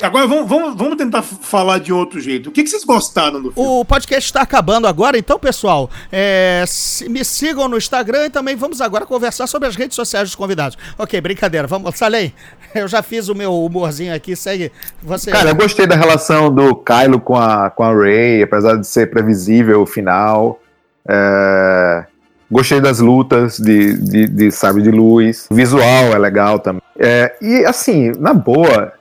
[0.02, 2.50] Agora vamos, vamos, vamos tentar falar de outro jeito.
[2.50, 3.70] O que, que vocês gostaram do filme?
[3.70, 8.56] O podcast está acabando agora, então, pessoal, é, se- me sigam no Instagram e também
[8.56, 10.78] vamos agora conversar sobre as redes sociais dos convidados.
[10.98, 12.34] Ok, brincadeira, vamos, Salem,
[12.76, 15.32] eu já fiz o meu humorzinho aqui, segue você.
[15.32, 19.10] Cara, eu gostei da relação do Kylo com a, com a Rey, apesar de ser
[19.10, 20.60] previsível o final.
[21.08, 22.06] É,
[22.52, 25.48] Gostei das lutas de, de, de sabre de luz.
[25.50, 26.82] O visual é legal também.
[26.98, 28.94] É, e assim, na boa,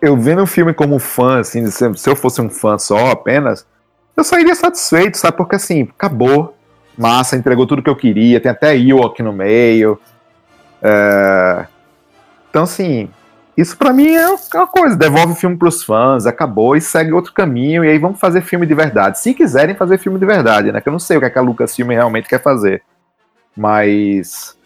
[0.00, 3.66] eu vendo o filme como fã, assim, se, eu fosse um fã só apenas,
[4.16, 5.36] eu sairia satisfeito, sabe?
[5.36, 6.56] Porque assim, acabou.
[6.96, 8.40] Massa, entregou tudo que eu queria.
[8.40, 9.98] Tem até Ewok no meio.
[10.82, 11.66] É,
[12.50, 13.08] Então, assim,
[13.56, 14.96] isso pra mim é uma coisa.
[14.96, 17.84] Devolve o filme pros fãs, acabou e segue outro caminho.
[17.84, 19.18] E aí vamos fazer filme de verdade.
[19.18, 20.80] Se quiserem fazer filme de verdade, né?
[20.80, 22.82] Que eu não sei o que, é que a Lucasfilm realmente quer fazer.
[23.56, 24.56] Mas.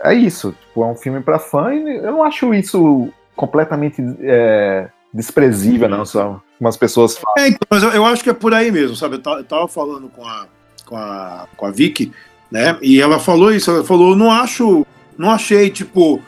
[0.00, 0.52] É isso.
[0.52, 6.04] Tipo, é um filme pra fã e eu não acho isso completamente é, desprezível, não.
[6.04, 7.34] Só umas pessoas falam.
[7.38, 9.16] É, então, mas eu, eu acho que é por aí mesmo, sabe?
[9.16, 10.46] Eu ta- eu tava falando com a,
[10.84, 12.12] com a, com a Vicky,
[12.50, 12.76] né?
[12.82, 14.84] E ela falou isso, ela falou, não acho,
[15.18, 16.20] não achei, tipo,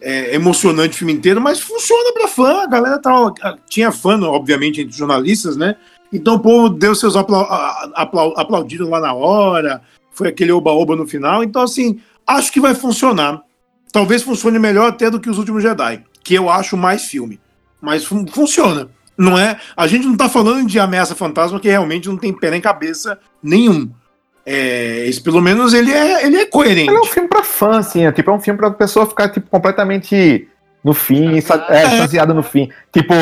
[0.00, 3.32] é, emocionante o filme inteiro, mas funciona pra fã, a galera tava,
[3.68, 5.76] tinha fã, obviamente, entre jornalistas, né?
[6.12, 7.42] Então o povo deu seus apla
[7.94, 12.74] apla aplaudiram lá na hora, foi aquele oba-oba no final, então assim, acho que vai
[12.74, 13.42] funcionar.
[13.92, 17.38] Talvez funcione melhor até do que os últimos Jedi, que eu acho mais filme.
[17.80, 18.88] Mas fun- funciona.
[19.16, 19.56] Não é?
[19.76, 23.18] A gente não tá falando de ameaça fantasma que realmente não tem pé nem cabeça
[23.42, 23.88] nenhum.
[24.46, 26.88] É, esse, pelo menos ele é, ele é coerente.
[26.90, 28.04] Ele é um filme pra fã, assim.
[28.06, 30.48] É, tipo, é um filme pra pessoa ficar tipo, completamente
[30.82, 31.28] no fim,
[31.68, 32.68] é, distanciada no fim.
[32.92, 33.14] Tipo,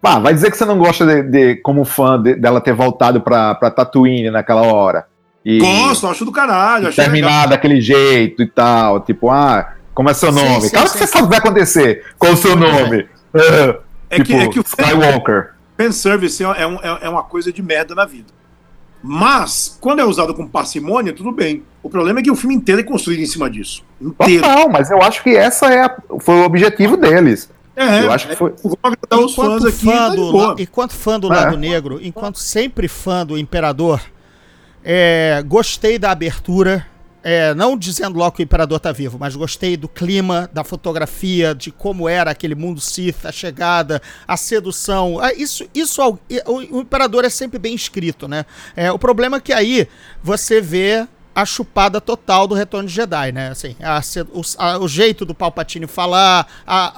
[0.00, 3.20] pá, vai dizer que você não gosta de, de- como fã de- dela ter voltado
[3.20, 5.06] pra, pra Tatooine naquela hora.
[5.44, 6.92] E Gosto, acho do caralho.
[6.94, 7.48] terminar legal.
[7.48, 9.00] daquele jeito e tal.
[9.00, 10.60] Tipo, ah, como é seu Sim, nome?
[10.62, 11.12] sim, claro que sim, você sim.
[11.12, 12.04] sabe o que vai acontecer.
[12.18, 13.08] Qual o seu Muito nome?
[13.34, 13.78] É,
[14.10, 15.50] É que, tipo, é que o Skywalker.
[15.78, 18.26] fanservice é, é, um- é- é uma coisa de merda na vida.
[19.02, 21.62] Mas, quando é usado com parcimônia, tudo bem.
[21.82, 23.84] O problema é que o filme inteiro é construído em cima disso.
[24.00, 24.42] Inteiro.
[24.42, 27.50] Total, mas eu acho que essa é a- foi o objetivo deles.
[27.76, 29.84] É, Eu acho que foi- Vou agradar os enquanto fãs aqui.
[29.84, 31.36] fã do, la- enquanto fã do É.
[31.36, 34.00] lado negro, enquanto sempre fã do Imperador,
[34.82, 36.86] é, gostei da abertura.
[37.26, 41.54] É, não dizendo logo que o Imperador tá vivo, mas gostei do clima, da fotografia,
[41.54, 45.18] de como era aquele mundo Sith, a chegada, a sedução.
[45.18, 46.02] Ah, Isso, isso
[46.46, 48.44] o, Imperador é sempre bem escrito, né?
[48.76, 49.88] É, o problema é que aí
[50.22, 53.48] você vê a chupada total do Retorno de Jedi, né?
[53.48, 54.00] Assim, a
[54.32, 56.92] o, a- o jeito do Palpatine falar, a,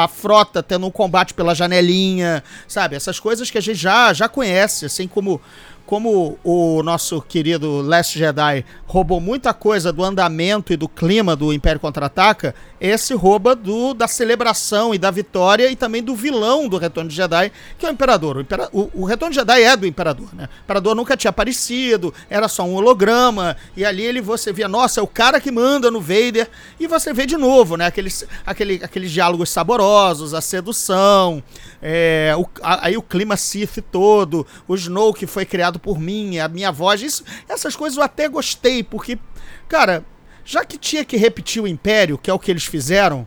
[0.00, 2.96] a, a frota tendo um combate pela janelinha, sabe?
[2.96, 5.38] Essas coisas que a gente já, já conhece, assim como
[5.86, 11.52] como o nosso querido Last Jedi roubou muita coisa do andamento e do clima do
[11.52, 16.76] Império Contra-Ataca, esse rouba do, da celebração e da vitória e também do vilão do
[16.78, 18.36] Retorno de Jedi, que é o Imperador.
[18.36, 20.48] O, Impera- o- o Retorno de Jedi é do Imperador, né?
[20.60, 25.00] O Imperador nunca tinha aparecido, era só um holograma, e ali ele você via, nossa,
[25.00, 26.48] é o cara que manda no Vader,
[26.80, 27.86] e você vê de novo, né?
[27.86, 31.42] Aqueles, aquele, aqueles diálogos saborosos, a sedução,
[31.80, 36.38] é, o- a- aí o clima Sith todo, o Snow que foi criado por mim,
[36.38, 39.18] a minha voz, isso, essas coisas eu até gostei, porque,
[39.68, 40.04] cara,
[40.44, 43.26] já que tinha que repetir o Império, que é o que eles fizeram,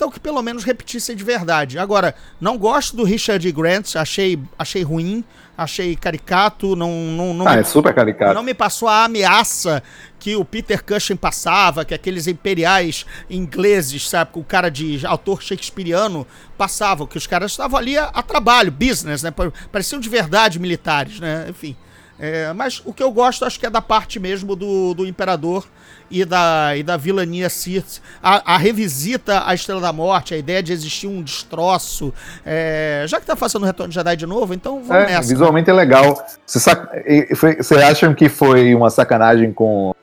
[0.00, 1.78] então que pelo menos repetissem de verdade.
[1.78, 5.22] Agora, não gosto do Richard Grant, achei, achei ruim,
[5.58, 8.32] achei caricato, não, não, não Ah, me- é super caricato.
[8.32, 9.82] não me passou a ameaça
[10.18, 15.42] que o Peter Cushing passava, que aqueles imperiais ingleses, sabe, com o cara de autor
[15.42, 19.30] shakespeariano passavam, que os caras estavam ali a, a trabalho, business, né?
[19.30, 21.44] pa- Pareciam de verdade militares, né?
[21.50, 21.76] Enfim.
[22.18, 25.66] É, mas o que eu gosto, acho que é da parte mesmo do, do Imperador
[26.10, 28.00] e da, e da vilania Sith.
[28.22, 32.12] A, a revisita à Estrela da Morte, a ideia de existir um destroço.
[32.44, 35.28] É, já que tá fazendo o Retorno de Jedi de novo, então vamos É, nessa.
[35.28, 36.20] visualmente é legal.
[36.44, 36.88] Você, sac...
[37.06, 39.94] e- foi- você acham que foi uma sacanagem com,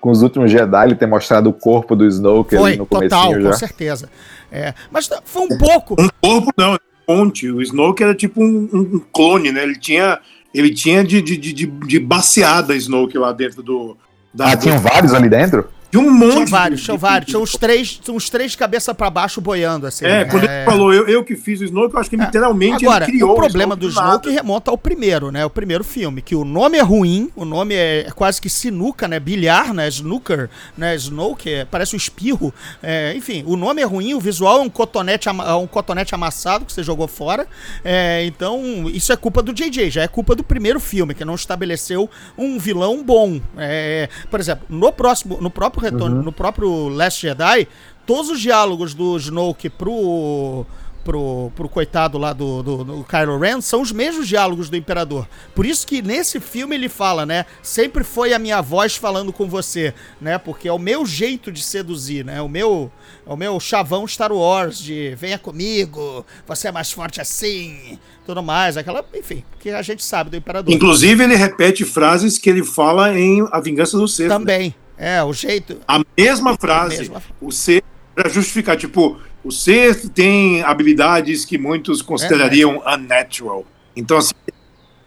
[0.00, 3.22] com os últimos Jedi ele ter mostrado o corpo do Snoke Foi, ali no total,
[3.28, 3.58] comecinho com já?
[3.58, 4.10] certeza.
[4.52, 5.96] É, mas tá- foi um pouco.
[5.98, 7.50] Um corpo não, ponte.
[7.50, 9.62] O Snoke era tipo um, um clone, né?
[9.62, 10.18] Ele tinha,
[10.52, 13.96] ele tinha de, de, de, de, de baseada Snoke lá dentro do.
[14.38, 15.68] Ah, tinham vários ali dentro?
[15.98, 16.32] Tinha um monte.
[16.32, 17.30] Tinha de- vários, de- tinha vários.
[17.30, 20.04] Tinha uns três, tinha uns três de cabeça pra baixo boiando, assim.
[20.04, 23.04] É, quando ele falou, eu, eu que fiz o Snoke, eu acho que literalmente Agora,
[23.04, 24.08] ele criou o problema do nada.
[24.08, 25.44] Snoke remonta ao primeiro, né?
[25.44, 29.20] O primeiro filme, que o nome é ruim, o nome é quase que sinuca, né?
[29.20, 29.88] Bilhar, né?
[29.88, 30.94] Snooker, né?
[30.96, 32.52] Snoke, é- parece um espirro.
[32.82, 36.14] É, enfim, o nome é ruim, o visual é um cotonete, ama- é um cotonete
[36.14, 37.46] amassado que você jogou fora.
[37.84, 41.34] É, então, isso é culpa do JJ, já é culpa do primeiro filme, que não
[41.34, 43.40] estabeleceu um vilão bom.
[43.56, 47.68] É, por exemplo, no próximo, no próprio retorno, no próprio Last Jedi,
[48.06, 50.66] todos os diálogos do Snoke pro
[51.04, 55.28] pro, pro coitado lá do, do, do Kylo Ren são os mesmos diálogos do Imperador.
[55.54, 57.44] Por isso que nesse filme ele fala, né?
[57.62, 60.38] Sempre foi a minha voz falando com você, né?
[60.38, 62.40] Porque é o meu jeito de seduzir, né?
[62.40, 62.90] O meu,
[63.26, 68.42] é o meu chavão Star Wars de venha comigo, você é mais forte assim, tudo
[68.42, 70.72] mais, aquela, enfim, que a gente sabe do Imperador.
[70.72, 74.28] Inclusive, ele repete frases que ele fala em A Vingança do Sith.
[74.68, 74.74] né?
[74.96, 75.78] É, o jeito.
[75.86, 76.98] A mesma frase.
[76.98, 77.22] mesma.
[77.40, 83.64] O Sith, pra justificar, tipo, o Sith tem habilidades que muitos considerariam unnatural.
[83.96, 84.34] Então, assim,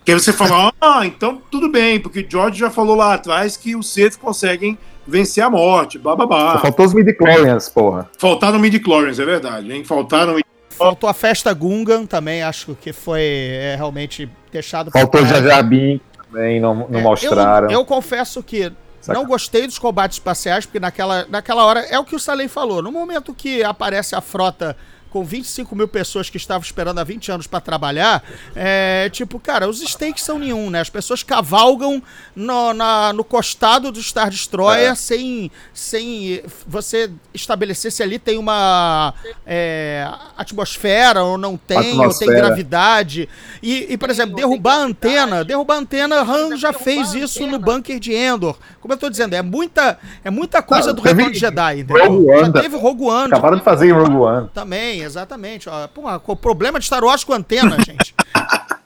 [0.05, 3.91] que você fala, ah, então tudo bem, porque George já falou lá atrás que os
[3.91, 6.15] Sith conseguem vencer a morte, blá.
[6.59, 8.09] faltou os midi-chlorians, porra.
[8.17, 9.83] Faltaram midi-chlorians, é verdade, hein?
[9.83, 10.37] Faltaram
[10.77, 15.21] Faltou a festa Gungan também, acho que foi é, realmente deixado pra Faltou
[15.63, 17.67] Binks também, não, não É, mostraram.
[17.67, 18.71] Eu, eu confesso que
[19.01, 19.17] Saca.
[19.17, 22.81] não gostei dos combates espaciais, porque naquela, naquela hora é o que o Salem falou.
[22.81, 24.75] No momento que aparece a frota
[25.17, 28.23] com 25 mil pessoas que estavam esperando há 20 anos pra trabalhar,
[28.55, 30.79] é tipo, cara, os stakes são nenhum, né?
[30.79, 32.01] As pessoas cavalgam
[32.35, 34.95] no, na- no costado do Star Destroyer É.
[34.95, 39.13] sem, sem você estabelecer se ali tem uma
[39.45, 43.27] é, atmosfera ou não tem, ou tem gravidade.
[43.63, 47.57] E, e, por exemplo, derrubar a antena, derrubar a antena, Han já fez isso no
[47.57, 48.55] bunker de Endor.
[48.79, 52.07] Como eu tô dizendo, é muita, é muita coisa Não, do Retorno de Jedi, entendeu?
[52.11, 53.33] Rogue One, Já teve Rogue One.
[53.33, 54.49] Acabaram de fazer em Rogue One.
[54.53, 55.67] Também, exatamente.
[55.67, 58.13] Ó, pô, o problema de Star Wars com antena, gente.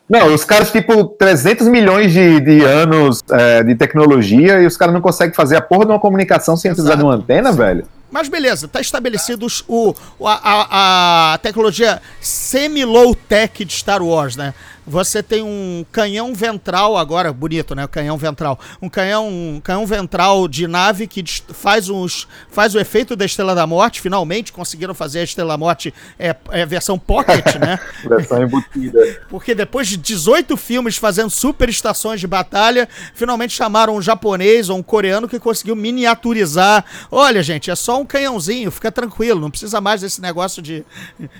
[0.09, 4.93] Não, os caras, tipo, 300 milhões de, de anos é, de tecnologia e os caras
[4.93, 7.85] não conseguem fazer a porra de uma comunicação sem precisar de uma antena, velho.
[8.11, 14.53] Mas beleza, tá estabelecido o- a, a- a tecnologia semi-low-tech de Star Wars, né?
[14.85, 17.85] Você tem um canhão ventral agora, bonito, né?
[17.85, 18.59] O canhão ventral.
[18.81, 23.53] Um canhão, um canhão ventral de nave que faz, uns, faz o efeito da Estrela
[23.53, 24.01] da Morte.
[24.01, 27.79] Finalmente conseguiram fazer a Estrela da Morte é, é versão pocket, né?
[28.03, 29.21] Versão embutida.
[29.29, 34.77] Porque depois de 18 filmes fazendo super estações de batalha, finalmente chamaram um japonês ou
[34.77, 36.83] um coreano que conseguiu miniaturizar.
[37.11, 40.83] Olha, gente, é só um canhãozinho, fica tranquilo, não precisa mais desse negócio de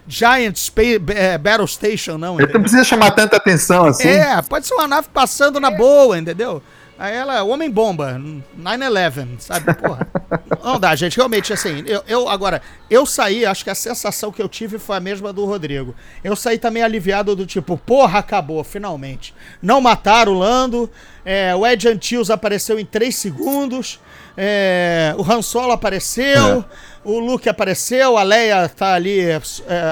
[0.08, 2.40] Giant Space, eh, Battle Station, não.
[2.40, 4.10] Ele não precisa chamar tanta atenção assim.
[4.10, 6.62] É, pode ser uma nave passando na boa, entendeu?
[7.00, 8.22] Aí ela, Homem-Bomba,
[8.60, 9.74] 9-11, sabe?
[9.74, 10.08] Porra.
[10.64, 14.40] Não dá, gente, realmente, assim, eu, eu, agora, eu saí, acho que a sensação que
[14.40, 15.96] eu tive foi a mesma do Rodrigo.
[16.24, 19.34] Eu saí também aliviado do tipo, porra, acabou, finalmente.
[19.64, 20.92] Não mataram o Lando,
[21.26, 24.00] é, o Ed Antilles apareceu em 3 segundos,
[24.38, 26.64] é, o Han Solo apareceu,
[27.04, 29.42] o Luke apareceu, a Leia tá ali é,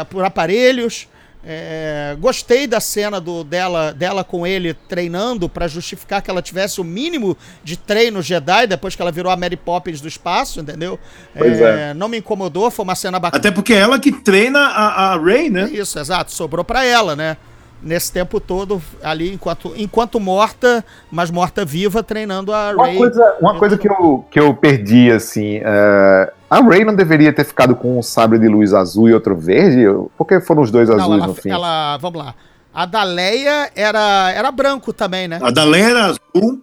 [0.08, 1.08] por aparelhos.
[1.41, 6.82] É, gostei da cena do, dela, dela com ele treinando pra justificar que ela tivesse
[6.82, 10.99] o mínimo de treino Jedi depois que ela virou a Mary Poppins do espaço, entendeu?
[11.38, 11.93] Pois é.
[11.93, 13.39] Não me incomodou, foi uma cena bacana.
[13.39, 15.69] Até porque é ela que treina a, a Ray, né?
[15.71, 17.38] Isso, exato, sobrou pra ela, né?
[17.82, 22.98] Nesse tempo todo, ali, enquanto, enquanto morta, mas morta viva, treinando a Uma Rey.
[22.98, 27.46] coisa, uma coisa que, eu, que eu perdi, assim, é, a Ray não deveria ter
[27.46, 29.86] ficado com um sabre de luz azul e outro verde?
[30.18, 31.50] Por que foram os dois Não, azuis ela, no fim?
[31.50, 32.36] ela- vamos lá.
[32.74, 35.39] A da Leia era, era branco também, né?
[35.42, 36.62] A da Leia era azul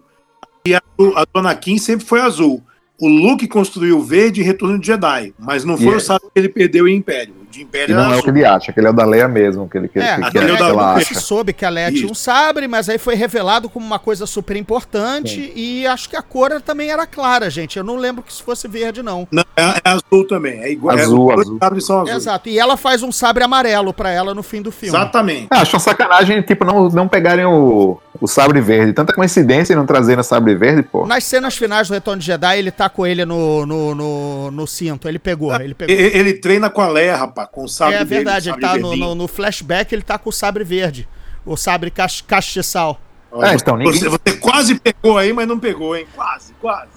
[0.65, 0.81] e a,
[1.15, 2.61] a do Anakin sempre foi azul.
[2.99, 5.97] O Luke construiu o verde em Retorno de Jedi, mas não foi Yeah.
[5.97, 7.33] o sabre que ele perdeu em Império.
[7.43, 8.23] O de Império não era é o azul.
[8.23, 10.21] que ele acha, que ele é o da Leia mesmo, que ele, que, É, que,
[10.21, 11.19] que, aquele é o que da ela acha.
[11.19, 14.55] soube que a Leia tinha um sabre, mas aí foi revelado como uma coisa super
[14.55, 17.77] importante e acho que a cor também era clara, gente.
[17.77, 19.27] Eu não lembro que isso fosse verde, não.
[19.31, 20.59] Não, é, é azul também.
[20.61, 20.97] É igual.
[20.97, 21.57] Azul, é, os azul.
[21.59, 22.15] sabres são azuis.
[22.17, 22.49] Exato.
[22.49, 24.95] E ela faz um sabre amarelo pra ela no fim do filme.
[24.97, 25.47] Exatamente.
[25.51, 28.93] Ah, acho uma sacanagem, tipo, não, não pegarem o, o sabre verde.
[28.93, 31.05] Tanta coincidência em não trazerem o sabre verde, pô.
[31.05, 34.67] Nas cenas finais do Retorno de Jedi, ele tá com ele no, no, no, no
[34.67, 35.07] cinto.
[35.07, 35.95] Ele pegou, ele E- pegou.
[35.95, 38.87] Ele, treina com a Leia, rapaz, com o sabre É dele, verdade, ele sabre tá
[38.87, 41.07] no, no, no flashback, ele tá com o sabre verde.
[41.45, 42.99] O sabre cach- castiçal.
[43.41, 46.07] É, então, ninguém- você, você quase pegou aí, mas não pegou, hein?
[46.15, 46.89] Quase, quase.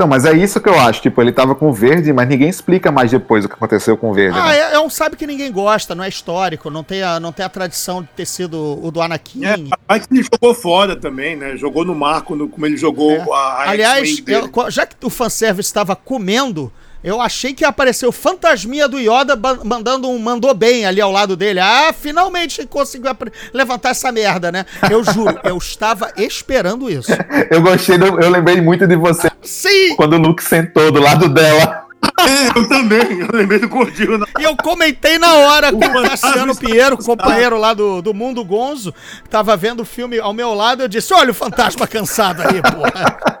[0.00, 1.02] Então, mas é isso que eu acho.
[1.02, 4.08] Tipo, ele tava com o verde, mas ninguém explica mais depois o que aconteceu com
[4.10, 4.38] o verde.
[4.38, 4.58] Ah, né?
[4.58, 7.44] é, é um sabre que ninguém gosta, não é histórico, não tem a, não tem
[7.44, 9.44] a tradição de ter sido o do Anakin.
[9.44, 11.54] É, mas ele jogou fora também, né?
[11.58, 13.20] Jogou no marco, no- como ele jogou É.
[13.30, 17.64] a, a Aliás, eu- já que o fanservice estava comendo, eu achei que
[18.06, 21.60] o fantasminha do Yoda mandando um mandou bem ali ao lado dele.
[21.60, 23.10] Ah, finalmente conseguiu
[23.52, 24.66] levantar essa merda, né?
[24.90, 27.10] Eu juro, eu estava esperando isso.
[27.50, 29.96] Eu gostei, do- eu lembrei muito de você Sim!
[29.96, 31.86] quando o Luke sentou do lado dela.
[32.02, 33.20] É, eu também.
[33.20, 34.18] Eu lembrei do gordinho.
[34.18, 34.26] Na...
[34.38, 38.92] E eu comentei na hora com o Cassiano Pinheiro, companheiro lá do, do Mundo Gonzo,
[39.22, 42.62] que tava vendo o filme ao meu lado, eu disse, olha o fantasma cansado aí,
[42.62, 43.40] porra.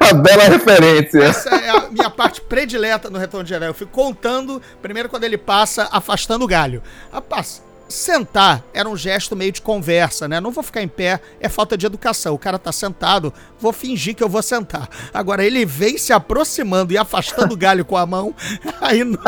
[0.00, 1.22] Uma bela referência.
[1.22, 3.66] Essa é a minha parte predileta no Retorno de Jedi.
[3.66, 6.82] Eu fico contando, primeiro quando ele passa afastando o galho.
[7.10, 10.40] Rapaz, sentar era um gesto meio de conversa, né?
[10.40, 12.34] Não vou ficar em pé, é falta de educação.
[12.34, 14.88] O cara tá sentado, vou fingir que eu vou sentar.
[15.12, 18.34] Agora ele vem se aproximando e afastando o galho com a mão,
[18.80, 19.18] aí não...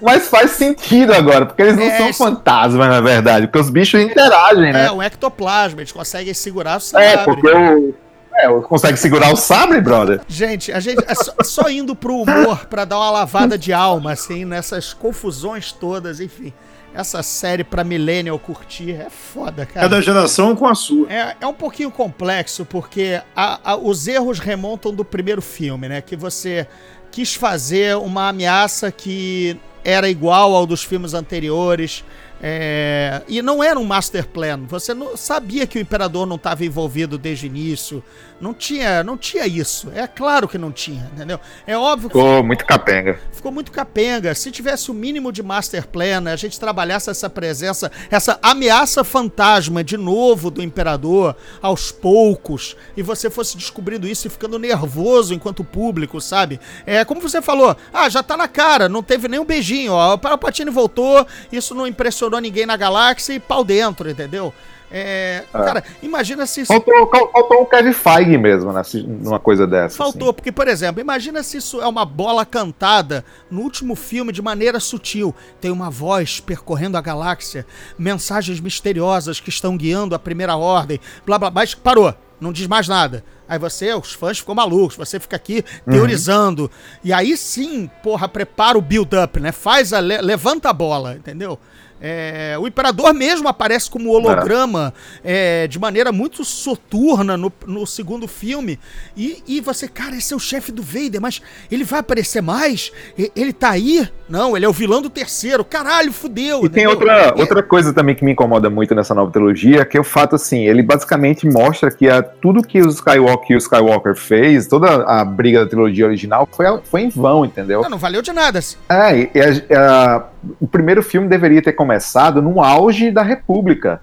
[0.00, 3.46] Mas faz sentido agora, porque eles não É, são isso- fantasmas, na verdade.
[3.46, 4.86] Porque os bichos interagem, né?
[4.86, 6.98] É, um ectoplasma, eles conseguem segurar o.
[6.98, 7.94] É, porque o.
[8.36, 10.20] É, consegue segurar o sabre, brother?
[10.28, 14.12] Gente, a gente é só, só indo pro humor pra dar uma lavada de alma,
[14.12, 16.52] assim, nessas confusões todas, enfim.
[16.92, 19.88] Essa série pra millennial curtir é foda, cara.
[19.88, 21.12] Cada geração com a sua.
[21.12, 26.00] É, é um pouquinho complexo, porque a- a- os erros remontam do primeiro filme, né?
[26.00, 26.66] Que você
[27.10, 32.04] quis fazer uma ameaça que era igual ao dos filmes anteriores.
[32.46, 34.66] É, e não era um master plan.
[34.68, 38.04] Você não sabia que o imperador não estava envolvido desde o início.
[38.38, 39.90] Não tinha, não tinha isso.
[39.94, 41.40] É claro que não tinha, entendeu?
[41.66, 43.18] É óbvio que Ficou muito capenga.
[43.32, 44.34] ficou muito capenga.
[44.34, 49.82] Se tivesse o mínimo de master plan, a gente trabalhasse essa presença, essa ameaça fantasma
[49.82, 55.64] de novo do imperador aos poucos, e você fosse descobrindo isso e ficando nervoso enquanto
[55.64, 56.60] público, sabe?
[56.84, 60.12] É como você falou, ah, já tá na cara, não teve nem um beijinho, ó,
[60.12, 64.52] o Palpatine voltou, isso não impressionou ninguém na galáxia e pau dentro, entendeu?
[64.96, 69.96] É, Cara, imagina se Faltou, faltou o Kevin Feige mesmo nessa, numa coisa dessa.
[69.96, 74.40] Faltou, porque, por exemplo, imagina se isso é uma bola cantada no último filme de
[74.40, 75.34] maneira sutil.
[75.60, 77.66] Tem uma voz percorrendo a galáxia,
[77.98, 82.86] mensagens misteriosas que estão guiando a primeira ordem, blá blá, mas parou, não diz mais
[82.86, 83.24] nada.
[83.48, 86.70] Aí você, os fãs ficam malucos, você fica aqui teorizando.
[87.02, 89.50] E aí sim, porra, prepara o build-up, né?
[89.50, 89.98] Faz a.
[89.98, 91.58] le- levanta a bola, entendeu?
[92.06, 94.92] É, o Imperador mesmo aparece como holograma
[95.24, 98.78] é, de maneira muito soturna no, no segundo filme.
[99.16, 101.40] E, e você, cara, esse é o chefe do Vader, mas
[101.72, 102.92] ele vai aparecer mais?
[103.16, 104.06] E- ele tá aí?
[104.28, 105.64] Não, ele é o vilão do terceiro.
[105.64, 106.66] Caralho, fudeu.
[106.66, 109.96] E tem outra, É, outra coisa também que me incomoda muito nessa nova trilogia, que
[109.96, 114.14] é o fato assim, ele basicamente mostra que a, tudo que o Skywalker, o Skywalker
[114.14, 117.80] fez, toda a briga da trilogia original foi, foi em vão, entendeu?
[117.80, 118.58] Não, não valeu de nada.
[118.58, 118.76] assim.
[118.90, 119.40] É, e
[119.74, 120.24] a- a-
[120.60, 121.93] o primeiro filme deveria ter começado
[122.42, 124.00] no auge da República.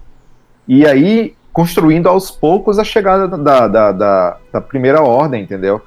[0.68, 5.82] E aí, construindo aos poucos a chegada da, da, da, da Primeira Ordem, entendeu?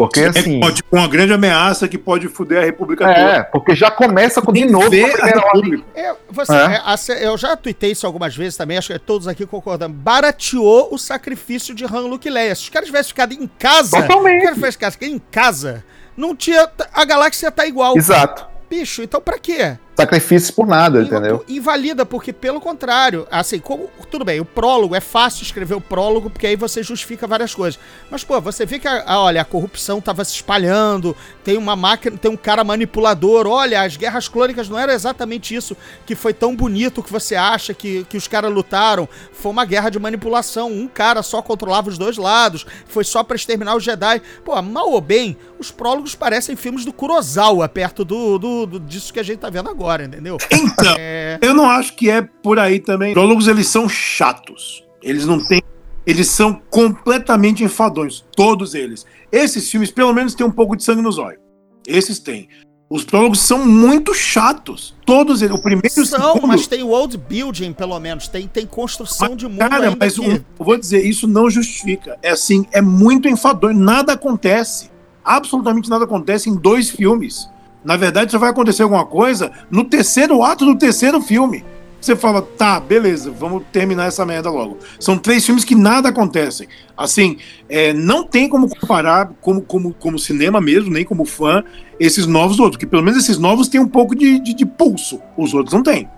[0.00, 0.64] Porque assim.
[0.64, 4.50] É tipo uma grande ameaça que pode foder a República É, porque já começa com,
[4.50, 4.90] de novo a.
[5.94, 7.18] É, você, É.
[7.22, 9.90] é, eu já tuitei isso algumas vezes também, acho que todos aqui concordam.
[9.92, 12.54] Barateou o sacrifício de Han, Luke e Leia.
[12.54, 14.38] Se os caras tivessem ficado em casa, Totalmente.
[14.38, 15.84] os caras tivessem ficado em casa,
[16.16, 16.66] não tinha.
[16.94, 17.94] A galáxia ia tá igual.
[17.94, 18.46] Exato.
[18.70, 19.76] Bicho, então pra quê?
[20.00, 21.44] Sacrifício por nada, entendeu?
[21.48, 23.90] Invalida, porque pelo contrário, assim, como.
[24.10, 27.78] Tudo bem, o prólogo é fácil escrever o prólogo, porque aí você justifica várias coisas.
[28.10, 31.76] Mas, pô, você vê que a, a- olha, a corrupção tava se espalhando, tem uma
[31.76, 33.46] máquina, tem um cara manipulador.
[33.46, 37.72] Olha, as guerras clônicas não era exatamente isso que foi tão bonito que você acha
[37.72, 39.08] que, que os caras lutaram.
[39.32, 40.70] Foi uma guerra de manipulação.
[40.72, 42.66] Um cara só controlava os dois lados.
[42.86, 44.20] Foi só pra exterminar os Jedi.
[44.44, 49.12] Pô, mal ou bem, os prólogos parecem filmes do Kurosawa, perto do, do, do- disso
[49.12, 50.36] que a gente tá vendo agora, entendeu?
[50.52, 50.96] Então,
[51.40, 53.12] eu não acho que é por aí também.
[53.12, 54.84] Prólogos, eles são chatos.
[55.02, 55.62] Eles não têm.
[56.06, 58.24] Eles são completamente enfadonhos.
[58.36, 59.04] Todos eles.
[59.32, 61.40] Esses filmes, pelo menos, têm um pouco de sangue nos olhos.
[61.86, 62.48] Esses têm.
[62.88, 64.96] Os prólogos são muito chatos.
[65.06, 65.54] Todos eles.
[65.54, 66.48] O primeiro São, segundo.
[66.48, 68.26] mas tem world building, pelo menos.
[68.28, 72.18] Tem, tem construção de mundo Cara, mas que- um- eu vou dizer, isso não justifica.
[72.22, 73.78] É assim, é muito enfadonho.
[73.78, 74.90] Nada acontece.
[75.24, 77.48] Absolutamente nada acontece em dois filmes.
[77.84, 81.64] Na verdade, só vai acontecer alguma coisa no terceiro ato do terceiro filme.
[82.00, 84.78] Você fala, tá, beleza, vamos terminar essa merda logo.
[84.98, 86.66] São três filmes que nada acontecem.
[86.96, 87.36] Assim,
[87.68, 91.62] é, não tem como comparar como, como, como cinema mesmo, nem como fã,
[91.98, 92.78] esses novos outros.
[92.78, 95.20] Que pelo menos esses novos têm um pouco de, de, de pulso.
[95.36, 96.08] Os outros não têm.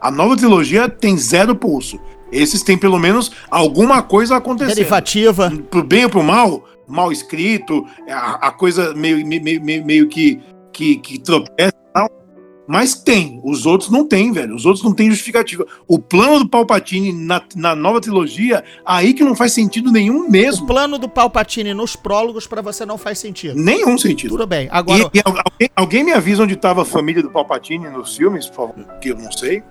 [0.00, 2.00] A nova trilogia tem zero pulso.
[2.32, 4.74] Esses têm pelo menos alguma coisa acontecendo.
[4.74, 5.52] derivativa.
[5.70, 10.40] Pro bem ou pro mal, mal escrito, a, a coisa meio, meio, meio, meio que,
[10.76, 12.08] que, que tropeça e tal.
[12.68, 14.54] Mas tem, os outros não tem, velho.
[14.54, 15.64] Os outros não tem justificativa.
[15.86, 20.30] O plano do Palpatine na, na nova trilogia, aí que não faz sentido nenhum O
[20.30, 20.66] mesmo.
[20.66, 23.54] plano do Palpatine nos prólogos pra você não faz sentido.
[23.56, 24.30] Nenhum sentido.
[24.32, 24.68] Tudo bem.
[24.72, 28.16] Agora, E, e al- alguém, alguém me avisa onde estava a família do Palpatine nos
[28.16, 28.84] filmes, por favor?
[29.00, 29.62] Que eu não sei.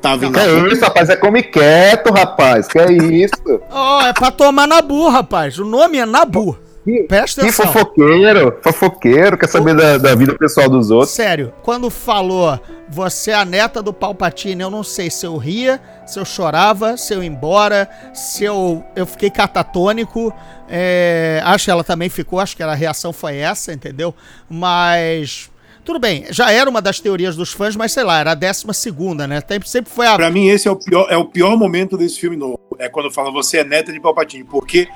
[0.00, 1.08] Tava em Que é isso, rapaz?
[1.10, 2.68] É come quieto, rapaz.
[2.68, 3.34] Que é isso?
[3.68, 5.58] ó, é pra tomar Nabu, rapaz.
[5.58, 6.56] O nome é Nabu.
[6.84, 7.72] Que, Presta que atenção.
[7.72, 11.10] fofoqueiro, fofoqueiro, quer saber da, da vida pessoal dos outros.
[11.10, 12.58] Sério, quando falou
[12.88, 16.96] você é a neta do Palpatine, eu não sei se eu ria, se eu chorava,
[16.96, 20.32] se eu ia embora, se eu, eu fiquei catatônico.
[20.68, 24.14] é, acho que ela também ficou, acho que a reação foi essa, entendeu?
[24.48, 25.50] Mas.
[25.84, 28.74] Tudo bem, já era uma das teorias dos fãs, mas sei lá, era a décima
[28.74, 29.42] segunda, né?
[29.64, 30.16] Sempre foi a.
[30.16, 32.58] Pra mim, esse é o pior, é o pior momento desse filme novo.
[32.78, 34.44] É quando fala você é neta de Palpatine.
[34.44, 34.86] Porque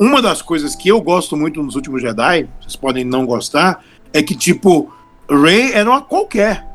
[0.00, 4.22] uma das coisas que eu gosto muito nos últimos Jedi, vocês podem não gostar, é
[4.22, 4.90] que, tipo,
[5.30, 6.66] Rey era uma qualquer.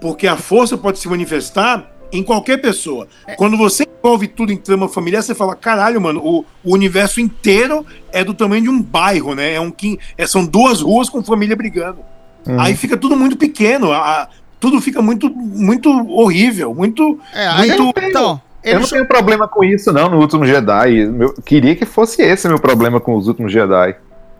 [0.00, 3.08] Porque a força pode se manifestar em qualquer pessoa.
[3.36, 7.84] Quando você envolve tudo em trama familiar, você fala: caralho, mano, o, o universo inteiro
[8.12, 9.54] é do tamanho de um bairro, né?
[9.54, 9.72] É um,
[10.16, 11.98] é, são duas ruas com família brigando.
[12.46, 12.60] Uhum.
[12.60, 13.90] Aí fica tudo muito pequeno.
[13.92, 14.28] a- a-
[14.60, 17.18] tudo fica muito, muito horrível, muito.
[17.34, 20.98] É, aí, muito- então, Eu não tenho problema com isso, não, no último Jedi.
[21.20, 23.94] Eu queria que fosse esse meu problema com os últimos Jedi.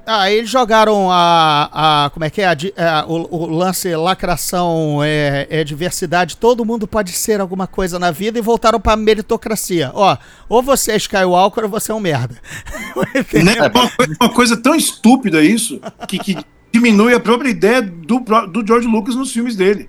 [0.06, 2.04] Ah, eles jogaram a.
[2.06, 2.46] a como é que é?
[2.48, 6.36] A di- é, o, o lance lacração é, é diversidade.
[6.36, 9.90] Todo mundo pode ser alguma coisa na vida e voltaram pra meritocracia.
[9.94, 10.14] Ó,
[10.46, 12.34] ou você é Skywalker ou você é um merda.
[13.32, 13.54] Né?
[13.56, 16.36] É uma, coisa, uma coisa tão estúpida isso que, que
[16.72, 19.88] diminui a própria ideia do, do George Lucas nos filmes dele.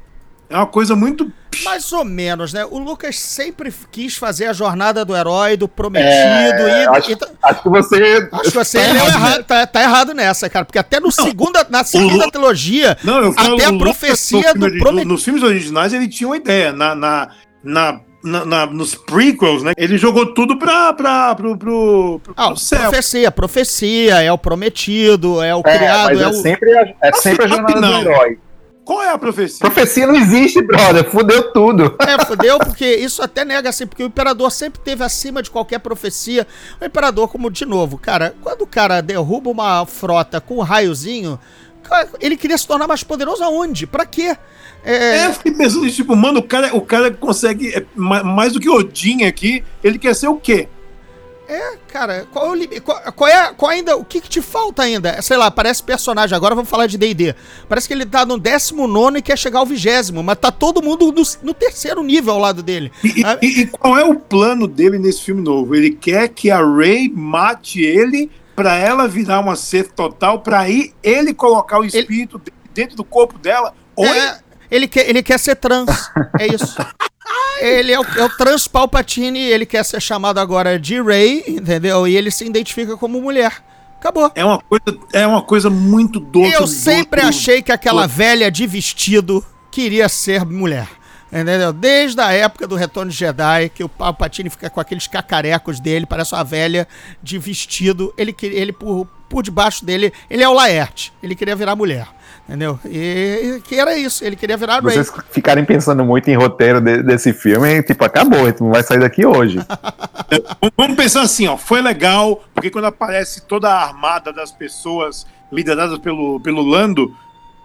[0.50, 1.32] É uma coisa muito.
[1.64, 2.66] Mais ou menos, né?
[2.66, 6.12] O Lucas sempre quis fazer a jornada do herói, do prometido.
[6.12, 8.30] É, e, acho, e tá- acho que você.
[8.32, 9.44] acho que você tá errado, errado, né?
[9.48, 10.66] tá, tá errado nessa, cara.
[10.66, 13.84] Porque até no segunda, na segunda Lu- trilogia, Não, eu falo, até a o Lucas,
[13.98, 15.12] profecia no do filme- prometido.
[15.14, 16.72] Nos filmes originais ele tinha uma ideia.
[16.74, 17.30] Na, na,
[17.64, 19.74] na, na- na- nos prequels, né?
[19.78, 22.80] Ele jogou tudo pra, pra, pro, pro, pro, Ah, pro céu.
[22.82, 26.34] profecia, profecia, é o prometido, é o É, criado, mas é, é, o.
[26.34, 28.04] sempre a, é sempre a jornada Não.
[28.04, 28.40] do herói.
[28.86, 29.60] Qual é a profecia?
[29.60, 31.10] Profecia não existe, brother.
[31.10, 31.96] Fudeu tudo.
[32.00, 35.80] É, fudeu, porque isso até nega assim, porque o imperador sempre teve acima de qualquer
[35.80, 36.46] profecia.
[36.80, 41.40] O imperador, como de novo, cara, quando o cara derruba uma frota com um raiozinho,
[42.22, 43.88] ele queria se tornar mais poderoso aonde?
[43.88, 44.38] Pra quê?
[44.84, 48.60] É, eu fiquei pensando, tipo, mano, o cara, o cara consegue, é, ma- mais do
[48.60, 50.70] que Odin aqui, ele quer ser o quê?
[51.48, 52.68] É, cara, qual, é?
[52.80, 55.22] Qual, qual é, qual ainda, o que, que te falta ainda?
[55.22, 57.36] Sei lá, parece personagem, agora vamos falar de D&D.
[57.70, 61.12] Parece que ele tá no 19 e quer chegar ao vigésimo, mas tá todo mundo
[61.12, 62.92] no, no terceiro nível ao lado dele.
[63.04, 65.76] E, Ah, e- e qual é o plano dele nesse filme novo?
[65.76, 70.94] Ele quer que a Ray mate ele pra ela virar uma ser total, pra aí
[71.04, 73.74] ele colocar o espírito dele dentro do corpo dela?
[73.96, 74.08] Oi?
[74.08, 74.40] É,
[74.72, 76.76] ele, quer, ele quer ser trans, é isso.
[77.62, 82.08] Ele é o, é o trans Palpatine, ele quer ser chamado agora de Rey, entendeu?
[82.08, 83.64] E ele se identifica como mulher.
[83.98, 84.32] Acabou.
[84.36, 86.54] É uma coisa, é uma coisa muito doce.
[86.54, 90.88] Eu sempre do- achei que aquela velha de vestido queria ser mulher.
[91.32, 91.74] Entendeu?
[91.74, 96.06] Desde a época do Retorno de Jedi, que o Palpatine fica com aqueles cacarecos dele,
[96.06, 96.88] parece uma velha
[97.22, 98.14] de vestido.
[98.18, 101.12] Ele, ele por, por debaixo dele, ele é o Laerte.
[101.24, 102.08] Ele queria virar mulher.
[102.48, 102.80] Entendeu?
[102.86, 104.94] E, que era isso, ele queria virar Rey.
[104.94, 109.00] Vocês ficarem pensando muito em roteiro de- desse filme, tipo, acabou, gente não vai sair
[109.00, 109.58] daqui hoje.
[110.78, 115.98] Vamos pensar assim, ó, foi legal, porque quando aparece toda a armada das pessoas lideradas
[115.98, 117.12] pelo, pelo Lando,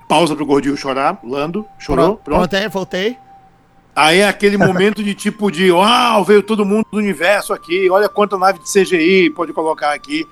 [0.08, 2.38] pausa pro gordinho chorar, Lando, chorou, Pronto, pronto.
[2.38, 3.18] voltei, voltei.
[3.94, 8.08] Aí é aquele momento de tipo de, uau, veio todo mundo do universo aqui, olha
[8.08, 10.26] quanta nave de CGI pode colocar aqui.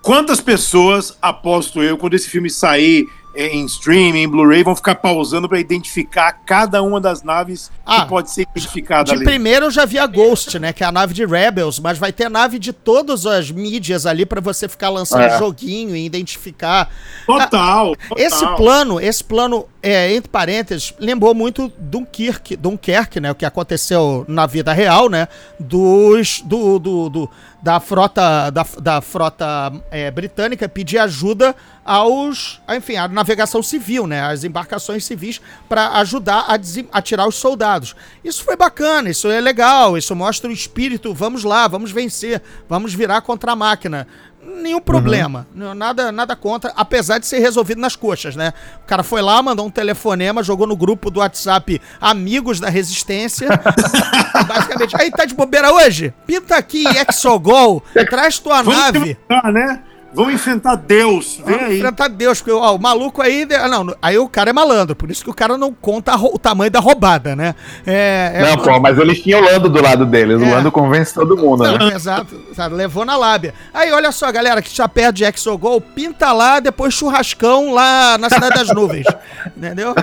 [0.00, 5.48] Quantas pessoas, aposto eu, quando esse filme sair em streaming, em Blu-ray, vão ficar pausando
[5.48, 9.24] pra identificar cada uma das naves Ah, que pode ser identificada De ali.
[9.24, 10.72] primeiro eu já vi a Ghost, né?
[10.72, 14.24] Que é a nave de Rebels, mas vai ter nave de todas as mídias ali
[14.24, 15.38] pra você ficar lançando É.
[15.38, 16.88] joguinho e identificar.
[17.26, 17.96] Total, total.
[18.16, 23.30] Esse plano, esse plano, é, entre parênteses, lembrou muito Dunkirk, Dunkerque, né?
[23.30, 25.28] O que aconteceu na vida real, né?
[25.58, 26.40] Dos.
[26.44, 27.30] Do, do, do-
[27.62, 28.50] da frota.
[28.50, 31.54] Da, da frota é, britânica pedir ajuda
[31.84, 32.60] aos.
[32.68, 34.20] Enfim, a navegação civil, né?
[34.22, 36.58] As embarcações civis para ajudar a,
[36.98, 37.94] a tirar os soldados.
[38.24, 42.94] Isso foi bacana, isso é legal, isso mostra o espírito, vamos lá, vamos vencer, vamos
[42.94, 44.06] virar contra a máquina.
[44.46, 48.52] Nenhum problema, não- nada, nada contra, apesar de ser resolvido nas coxas, né?
[48.82, 53.48] O cara foi lá, mandou um telefonema, jogou no grupo do WhatsApp Amigos da Resistência.
[54.46, 56.12] basicamente, aí tá de bobeira hoje?
[56.26, 59.16] Pinta aqui Exogol, traz tua Vamos nave.
[59.52, 59.82] né?
[60.14, 61.40] Vamos enfrentar Deus.
[61.44, 61.76] Vem Vamos aí.
[61.78, 63.46] enfrentar Deus, porque ó, o maluco aí.
[63.58, 66.38] ah, Não, aí o cara é malandro, por isso que o cara não conta o
[66.38, 67.54] tamanho da roubada, né?
[67.86, 70.40] É, é- Não, pô, mas eles tinham o Lando do lado deles.
[70.40, 70.44] É.
[70.44, 71.76] O Lando convence todo mundo, né?
[71.78, 73.52] Não, exato, exato, levou na lábia.
[73.72, 78.30] Aí, olha só, galera, que já perto de Exogol, pinta lá, depois churrascão lá na
[78.30, 79.06] Cidade das Nuvens.
[79.56, 79.94] Entendeu?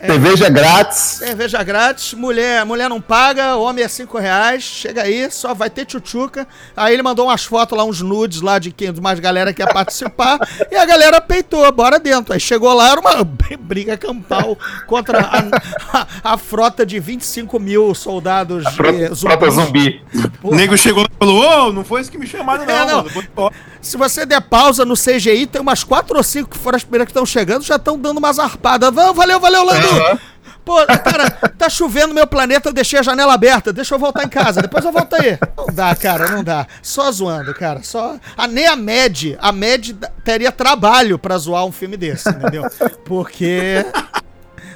[0.00, 0.98] Cerveja grátis.
[0.98, 5.86] Cerveja grátis, mulher, mulher não paga, homem é 5 reais, chega aí, só vai ter
[5.86, 6.46] tchutchuca.
[6.76, 9.62] Aí ele mandou umas fotos lá, uns nudes lá de quem, de mais galera que
[9.62, 10.38] ia participar,
[10.70, 12.34] e a galera peitou, bora dentro.
[12.34, 13.24] Aí chegou lá, era uma
[13.58, 19.20] briga campal contra a, a- a frota de 25 mil soldados Frota, zumbis.
[19.20, 20.02] frota zumbi.
[20.42, 23.04] O nego chegou e falou: Ô, não foi isso que me chamaram, não, É, não.
[23.36, 23.50] mano.
[23.80, 27.04] Se você der pausa no CGI, tem umas 4 ou 5 que foram as primeiras
[27.06, 28.92] que estão chegando, já estão dando umas arpadas.
[28.94, 30.20] Valeu, valeu, Landu!
[30.64, 34.28] Pô, cara, tá chovendo meu planeta, eu deixei a janela aberta, deixa eu voltar em
[34.28, 35.38] casa, depois eu volto aí.
[35.58, 36.66] Não dá, cara, não dá.
[36.80, 37.82] Só zoando, cara.
[37.82, 38.18] Só.
[38.48, 42.64] Nem a Med, a Med teria trabalho pra zoar um filme desse, entendeu?
[43.04, 43.84] Porque.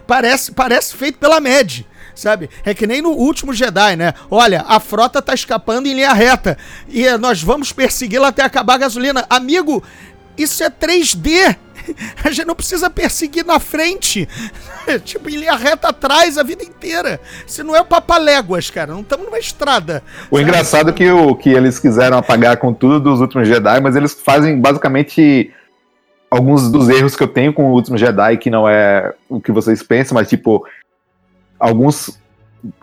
[0.06, 1.86] Parece, parece feito pela Med.
[2.14, 2.50] Sabe?
[2.64, 4.12] É que nem no último Jedi, né?
[4.30, 6.58] Olha, a frota tá escapando em linha reta.
[6.88, 9.24] E nós vamos persegui-la até acabar a gasolina.
[9.30, 9.82] Amigo,
[10.36, 11.56] isso é 3D.
[12.24, 14.28] A gente não precisa perseguir na frente.
[15.04, 17.20] tipo, em linha reta atrás a vida inteira.
[17.46, 18.92] Se não é o papaléguas, cara.
[18.92, 20.02] Não estamos numa estrada.
[20.30, 23.96] O engraçado é que, o, que eles quiseram apagar com tudo dos últimos Jedi, mas
[23.96, 25.52] eles fazem basicamente
[26.30, 29.52] alguns dos erros que eu tenho com o último Jedi, que não é o que
[29.52, 30.66] vocês pensam, mas tipo,
[31.58, 32.18] alguns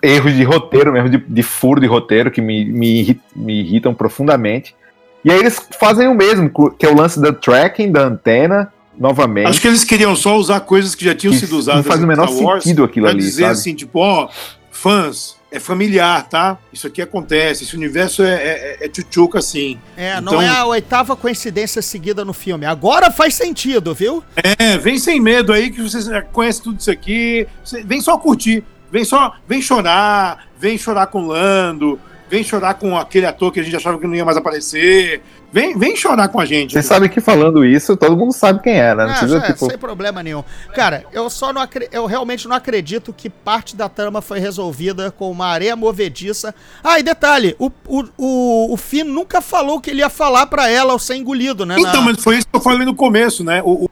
[0.01, 4.75] erros de roteiro mesmo, de, de furo de roteiro, que me, me, me irritam profundamente.
[5.23, 9.47] E aí eles fazem o mesmo, que é o lance do tracking da antena, novamente.
[9.47, 12.01] Acho que eles queriam só usar coisas que já tinham Que sido não usadas faz
[12.03, 13.51] o menor Wars sentido aquilo ali, dizer sabe?
[13.53, 14.29] assim, tipo, ó,
[14.71, 16.57] fãs, é familiar, tá?
[16.73, 19.79] Isso aqui acontece, esse universo é, é, é tchutchuca, assim.
[19.95, 22.65] É, não Então- é a oitava coincidência seguida no filme.
[22.65, 24.21] Agora faz sentido, viu?
[24.35, 27.47] É, vem sem medo aí, que vocês já conhecem tudo isso aqui.
[27.63, 31.99] Você- vem só curtir, vem só, vem chorar, vem chorar com o Lando,
[32.29, 35.21] vem chorar com aquele ator que a gente achava que não ia mais aparecer.
[35.51, 36.73] Vem, vem chorar com a gente.
[36.73, 39.05] Vocês sabem que falando isso, todo mundo sabe quem era.
[39.05, 39.65] Não Ah, precisa, já, tipo.
[39.69, 40.43] sem problema nenhum.
[40.73, 45.11] Cara, eu só não acre- eu realmente não acredito que parte da trama foi resolvida
[45.11, 46.53] com uma areia movediça.
[46.83, 50.69] Ah, e detalhe, o, o, o, o Finn nunca falou que ele ia falar pra
[50.69, 51.75] ela ao ser engolido, né?
[51.79, 53.61] Então, na- mas foi isso que eu falei no começo, né?
[53.63, 53.89] O, o,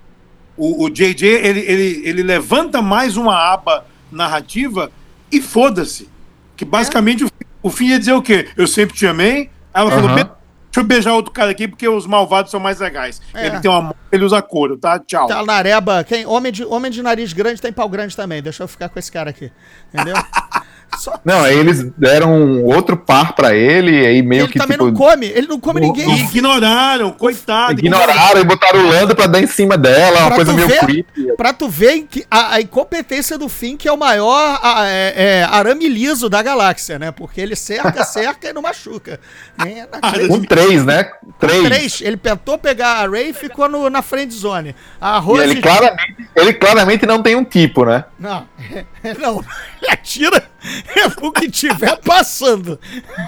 [0.57, 4.91] o, o JJ, ele, ele, ele levanta mais uma aba narrativa
[5.31, 6.09] e foda-se.
[6.57, 7.29] Que basicamente o,
[7.63, 8.49] o fim ia dizer o quê?
[8.55, 9.49] Eu sempre te amei.
[9.73, 10.09] Aí ela falou.
[10.09, 10.35] "Be- deixa
[10.77, 13.21] eu beijar outro cara aqui porque os malvados são mais legais.
[13.33, 13.47] É.
[13.47, 14.99] Ele tem uma mão, ele usa couro, tá?
[14.99, 15.27] Tchau.
[15.27, 16.03] Tá nareba.
[16.03, 18.41] Quem, homem, de, homem de nariz grande tem pau grande também.
[18.41, 19.51] Deixa eu ficar com esse cara aqui.
[19.93, 20.15] Entendeu?
[20.97, 24.59] Só- Não, aí eles deram um outro par pra ele, e aí meio ele que
[24.59, 24.85] também tipo.
[24.89, 25.25] não come.
[25.27, 26.09] Ele não come o- ninguém.
[26.15, 27.79] E ignoraram, coitado.
[27.79, 30.67] Ignoraram e botaram o Lando pra dar em cima dela, uma Pra coisa tu meio
[30.67, 31.27] ver- creepy.
[31.37, 35.13] Pra tu ver que a, a incompetência do Finn, que é o maior a- é,
[35.15, 37.11] é, arame liso da galáxia, né?
[37.11, 39.19] Porque ele cerca, cerca e não machuca.
[39.57, 41.09] Nem é naquele- Um três, né?
[41.39, 41.63] Três.
[41.63, 42.01] Três.
[42.01, 44.75] Ele tentou pegar a Ray e ficou no, na friend zone.
[45.01, 45.43] A E Rose...
[45.43, 48.05] ele claramente, ele claramente não tem um tipo, né?
[48.19, 48.47] Não,
[49.19, 49.43] não.
[49.81, 50.43] Ele atira
[51.21, 52.79] o que tiver passando.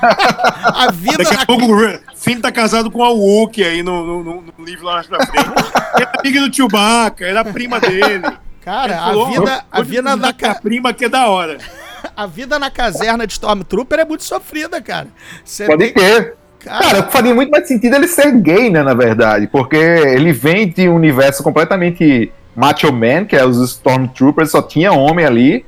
[0.02, 4.06] A vida Daqui na a pouco o Finn tá casado com a Wookie aí no,
[4.06, 5.50] no, no- no livro lá pra frente.
[5.96, 8.24] Era amiga do Chewbacca, era a prima dele.
[8.64, 11.58] Cara, Ele a falou, vida, a "Vou vida na, ca- prima que é da hora.
[12.16, 15.08] a vida na caserna de Stormtrooper é muito sofrida, cara.
[15.44, 16.34] Você Pode tem- ter.
[16.60, 20.90] Cara, faria muito mais sentido ele ser gay, né, na verdade, porque ele vem de
[20.90, 25.64] um universo completamente macho man, que é os Stormtroopers, só tinha homem ali.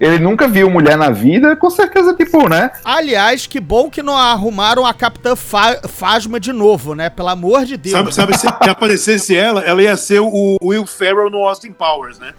[0.00, 2.70] Ele nunca viu mulher na vida, com certeza, tipo, né?
[2.84, 7.10] Aliás, que bom que não arrumaram a Capitã Fa Fasma de novo, né?
[7.10, 7.92] Pelo amor de Deus.
[7.92, 12.18] Sabe, sabe se, se aparecesse ela, ela ia ser o Will Ferrell no Austin Powers,
[12.18, 12.32] né?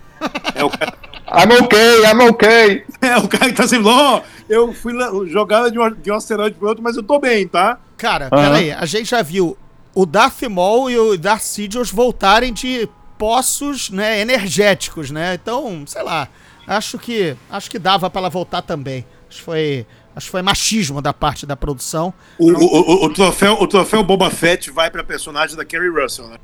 [0.56, 0.94] É o cara,
[1.32, 2.84] I'm okay, I'm okay.
[3.02, 4.94] é o cara que tá sempre, ó, eu fui
[5.28, 7.78] jogada de um, de um asteroide pro outro, mas eu tô bem, tá?
[7.98, 8.42] Cara, Aham.
[8.42, 9.58] peraí, a gente já viu
[9.94, 15.34] o Darth Maul e o Darth Sidious voltarem de poços, né, energéticos, né?
[15.36, 16.30] Então, sei lá,
[16.78, 19.06] acho que acho que dava pra ela voltar também.
[19.30, 22.14] Acho que foi, acho que foi machismo da parte da produção.
[22.38, 22.66] O, o,
[23.04, 26.38] o, o troféu, o troféu Boba Fett vai pra personagem da Kerry Russell, né?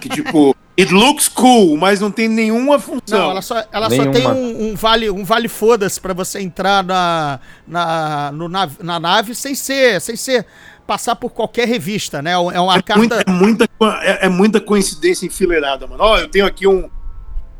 [0.00, 3.18] Que tipo, it looks cool, mas não tem nenhuma função.
[3.18, 4.12] Não, ela só, ela só Nenhuma.
[4.12, 8.98] tem um, um vale, um vale foda-se pra você entrar na, na, no nav- na
[8.98, 10.46] nave sem ser, sem ser
[10.86, 12.32] passar por qualquer revista, né?
[12.32, 13.30] É uma É muita, carta.
[13.30, 13.68] é, muita,
[14.02, 16.02] é, é muita coincidência enfileirada, mano.
[16.02, 16.88] Ó, eu tenho aqui um,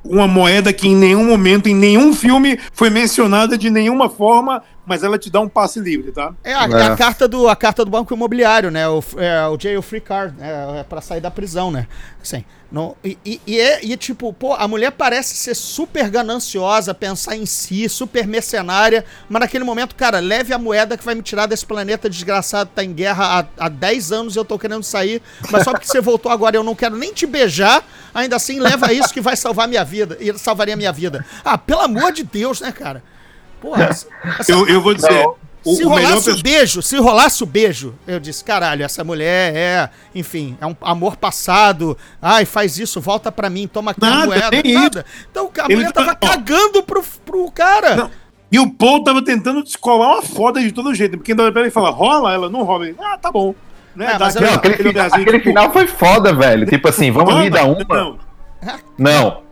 [0.04, 5.02] uma moeda que em nenhum momento, em nenhum filme, foi mencionada de nenhuma forma, mas
[5.02, 6.34] ela te dá um passe livre, tá?
[6.42, 6.82] É a, É.
[6.86, 8.88] a carta do a carta do banco imobiliário, né?
[8.88, 11.86] O, é, o jail free card, é, é para sair da prisão, né?
[12.22, 16.92] Assim, não, e, e, e é e, tipo, pô, a mulher parece ser super gananciosa,
[16.92, 21.22] pensar em si, super mercenária, mas naquele momento, cara, leve a moeda que vai me
[21.22, 24.82] tirar desse planeta desgraçado, tá em guerra há, há 10 anos e eu tô querendo
[24.82, 28.58] sair, mas só porque você voltou agora eu não quero nem te beijar, ainda assim
[28.58, 31.24] leva isso que vai salvar minha vida, e salvaria minha vida.
[31.44, 33.02] Ah, pelo amor de Deus, né, cara?
[33.64, 34.06] Porra, essa-
[34.48, 35.34] Eu, eu vou dizer, Não.
[35.64, 38.84] o, se o melhor rolasse o perso- beijo, se rolasse o beijo, eu disse, caralho,
[38.84, 41.96] essa mulher é, enfim, é um amor passado.
[42.20, 44.50] Ai, faz isso, volta pra mim, toma aqui a Nada, moeda.
[44.62, 45.04] nem Nada.
[45.30, 46.26] Então a Ele mulher tava ó.
[46.26, 47.96] cagando pro, pro cara.
[47.96, 48.10] Não.
[48.52, 51.90] E o Paul tava tentando descolar uma foda de todo jeito, porque ainda ele fala,
[51.90, 52.32] rola?
[52.32, 52.86] Ela não rola.
[52.86, 53.52] Ele, ah, tá bom.
[53.96, 54.06] Né?
[54.06, 56.66] É, aquele- Não, aquele, aquele final, olharzinho, aquele tipo, final foi foda, velho.
[56.66, 57.78] Tipo assim, vamos me dar uma.
[57.88, 58.18] Não.
[58.98, 59.43] Não.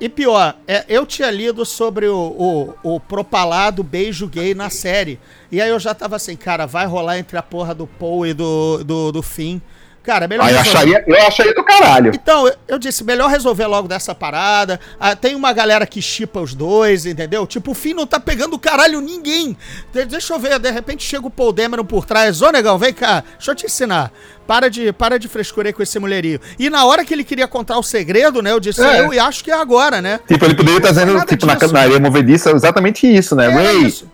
[0.00, 5.18] E pior, é, eu tinha lido sobre o, o, o propalado beijo gay na série.
[5.50, 8.32] E aí eu já tava assim, cara, vai rolar entre a porra do Paul e
[8.32, 9.60] do, do, do Finn.
[10.08, 12.12] Cara, é melhor Aí eu acharia, eu acharia do caralho.
[12.14, 14.80] Então, eu- disse, melhor resolver logo dessa parada.
[14.98, 17.46] Ah, tem uma galera que chipa os dois, entendeu?
[17.46, 19.54] Tipo, o Finn não tá pegando caralho ninguém.
[19.92, 22.40] De- deixa eu ver, de repente chega o Paul Dameron por trás.
[22.40, 24.10] Ô, negão, vem cá, deixa eu te ensinar.
[24.46, 26.40] Para de, para de frescura aí com esse mulherio.
[26.58, 29.00] E na hora que ele queria contar o segredo, né, eu disse, É.
[29.04, 30.20] eu acho que é agora, né?
[30.26, 31.70] Tipo, ele poderia estar dizendo, Nada tipo, na, disso.
[31.74, 33.44] na areia movediça, exatamente isso, né?
[33.44, 34.08] É Ray, isso.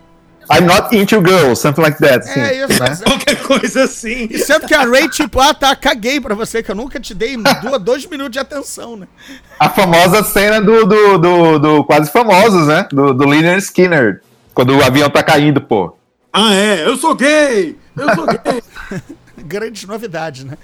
[0.50, 2.18] I'm not into girls, something like that.
[2.28, 2.82] Assim, É isso.
[2.82, 2.96] né?
[3.04, 4.28] Qualquer coisa assim.
[4.30, 7.14] E sendo que a Ray, tipo, ah, tá, caguei pra você, que eu nunca te
[7.14, 9.06] dei duas, dois minutos de atenção, né?
[9.58, 12.86] A famosa cena do, do, do, do Quase Famosos, né?
[12.90, 14.22] Do, do Leonard Skinner.
[14.52, 15.96] Quando o avião tá caindo, pô.
[16.32, 17.76] Ah, é, eu sou gay!
[17.96, 18.62] Eu sou gay!
[19.46, 20.56] Grandes novidades, né?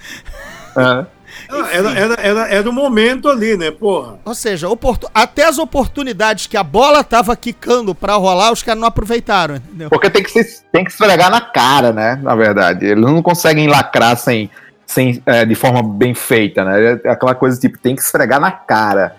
[0.77, 1.07] É.
[1.51, 4.19] Ah, era, era, era, era o momento ali, né, porra?
[4.25, 4.69] Ou seja,
[5.15, 9.91] até as oportunidades que a bola tava quicando pra rolar, os caras não aproveitaram, entendeu?
[9.91, 12.19] Porque tem que, se, tem que esfregar na cara, né?
[12.23, 12.87] Na verdade.
[12.87, 14.49] Eles não conseguem lacrar sem,
[14.87, 17.01] sem, é, de forma bem feita, né?
[17.05, 19.17] É aquela coisa tipo, tem que esfregar na cara.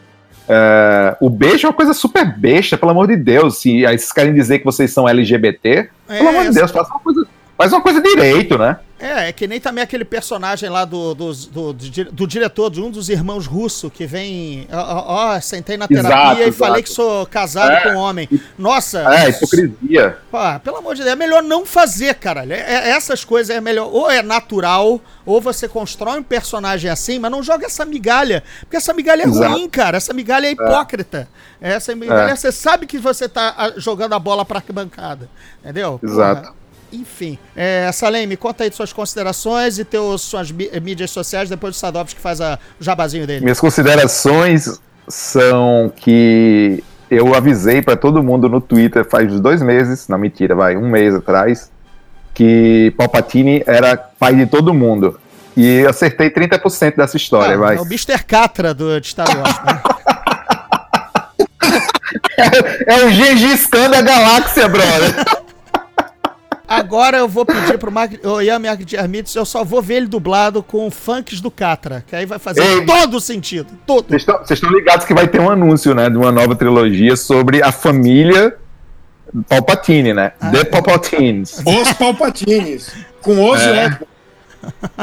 [0.48, 3.60] É, o beijo é uma coisa super besta, pelo amor de Deus.
[3.60, 6.92] Se aí vocês querem dizer que vocês são LGBT, pelo É, amor de Deus, faça
[6.92, 7.26] uma coisa,
[7.62, 8.78] Faz uma coisa direito, né?
[9.02, 12.92] É, é que nem também aquele personagem lá do, do, do, do, diretor, de um
[12.92, 14.68] dos irmãos russo, que vem.
[14.72, 16.54] Ó, ó, sentei na terapia Exato, e exato.
[16.58, 17.82] falei que sou casado É.
[17.82, 18.30] com um homem.
[18.58, 19.02] Nossa.
[19.14, 20.18] É, hipocrisia.
[20.30, 22.54] Pô, pelo amor de Deus, é melhor não fazer, caralho.
[22.54, 23.90] É- é- essas coisas é melhor.
[23.92, 28.44] Ou é natural, ou você constrói um personagem assim, mas não joga essa migalha.
[28.62, 29.52] Porque essa migalha é Exato.
[29.52, 29.98] ruim, cara.
[29.98, 31.28] Essa migalha é hipócrita.
[31.60, 32.36] Essa migalha, É.
[32.36, 35.28] você sabe que você tá ah, jogando a bola pra arquibancada.
[35.64, 36.00] Entendeu?
[36.04, 36.42] Exato.
[36.42, 36.61] Porra.
[36.92, 37.38] Enfim.
[37.56, 41.76] É, Salem, me conta aí de suas considerações e teus, suas mí- mídias sociais, depois
[41.76, 43.42] do Sadovski que faz a, o jabazinho dele.
[43.42, 50.18] Minhas considerações são que eu avisei pra todo mundo no Twitter faz dois meses, não
[50.18, 51.72] mentira, vai, um mês atrás,
[52.34, 55.20] que Palpatine era pai de todo mundo.
[55.56, 57.76] E acertei 30% dessa história, vai.
[57.76, 58.24] é o Mr.
[58.26, 59.56] Catra do, de Star Wars.
[59.66, 59.82] né?
[62.88, 65.14] É o Gengis Khan da galáxia, brother.
[66.72, 68.62] Agora eu vou pedir pro Mark, o Ian
[69.00, 72.62] Armitz, eu só vou ver ele dublado com funks do Catra, que aí vai fazer
[72.64, 72.86] Ei.
[72.86, 73.68] todo sentido.
[73.86, 74.08] Todo.
[74.08, 77.72] Vocês estão- ligados que vai ter um anúncio, né, de uma nova trilogia sobre a
[77.72, 78.56] família
[79.48, 80.32] Palpatine, né?
[80.40, 80.50] Ah.
[80.52, 81.62] The Palpatines.
[81.66, 82.92] Os Palpatines.
[83.22, 83.86] Com os É.
[83.86, 83.98] Osborne.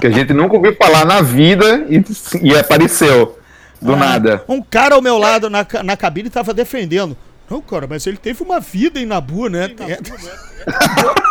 [0.01, 2.03] Que a gente nunca ouviu falar na vida e,
[2.43, 3.39] e apareceu.
[3.81, 4.45] Do Ah, nada.
[4.49, 7.17] Um cara ao meu lado na, na cabine tava defendendo.
[7.51, 9.71] Não, cara, mas ele teve uma vida em Nabu, né?
[9.89, 9.99] É,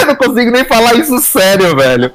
[0.00, 2.12] Eu não consigo nem falar isso sério, velho.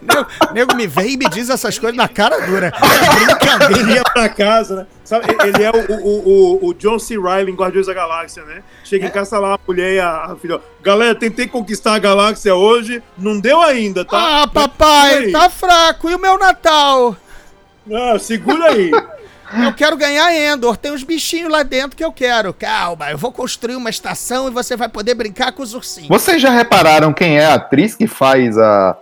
[0.00, 2.72] nego, nego me vem e me diz essas coisas na cara dura.
[2.74, 3.80] É brincadeira.
[3.80, 4.86] Ele ia pra casa, né?
[5.04, 6.28] Sabe, ele é o, o,
[6.64, 7.16] o, o John C.
[7.16, 8.62] Riley em Guardiões da Galáxia, né?
[8.84, 10.60] Chega em casa, tá lá a mulher e a, a filha.
[10.82, 14.42] Galera, tentei conquistar a galáxia hoje, não deu ainda, tá?
[14.42, 16.10] Ah, papai, tá fraco.
[16.10, 17.16] E o meu Natal?
[17.92, 18.90] Ah, segura aí.
[19.64, 20.76] Eu quero ganhar Endor.
[20.76, 22.52] Tem uns bichinhos lá dentro que eu quero.
[22.52, 26.08] Calma, eu vou construir uma estação e você vai poder brincar com os ursinhos.
[26.08, 28.96] Vocês já repararam quem é a atriz que faz a.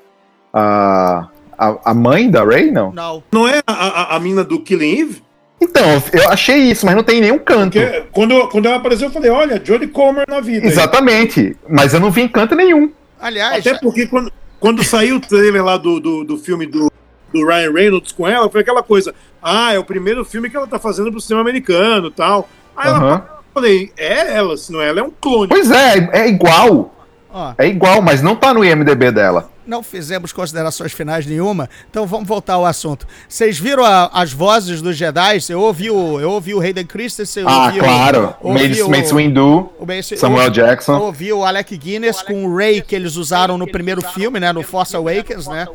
[0.52, 1.28] a,
[1.58, 2.92] a, a mãe da Rey, não?
[2.92, 3.22] Não.
[3.32, 5.24] Não é a, a, a mina do Killing Eve?
[5.60, 7.78] Então, eu achei isso, mas não tem nenhum canto.
[7.78, 10.66] Porque quando, quando ela apareceu, eu falei, olha, Jodie Comer na vida.
[10.66, 11.56] Exatamente.
[11.68, 12.92] Mas eu não vi em canto nenhum.
[13.18, 14.30] Aliás, Até porque quando,
[14.60, 16.92] quando saiu o trailer lá do, do, do filme do,
[17.32, 19.14] do Ryan Reynolds com ela, foi aquela coisa,
[19.44, 22.48] ah, é o primeiro filme que ela tá fazendo pro cinema americano e tal.
[22.76, 23.22] Aí ela, Aham.
[23.28, 25.48] eu falei, é ela, se não é ela, é um clone.
[25.48, 26.92] Pois é, é igual.
[27.30, 29.50] ó, É igual, mas não tá no IMDB dela.
[29.66, 33.06] não fizemos considerações finais nenhuma, então vamos voltar ao assunto.
[33.26, 35.38] Vocês viram a- as vozes dos Jedi?
[35.48, 38.34] Eu ouvi o, eu ouvi o Hayden Christensen, eu Ah, ouvi claro.
[38.42, 40.96] o, ouvi Mace, o- Mace Windu, o Mace- Samuel eu- Jackson.
[40.96, 44.52] Eu ouvi o Alec Guinness com o Ray que eles usaram no primeiro filme, né?
[44.52, 45.66] No Force Awakens, né?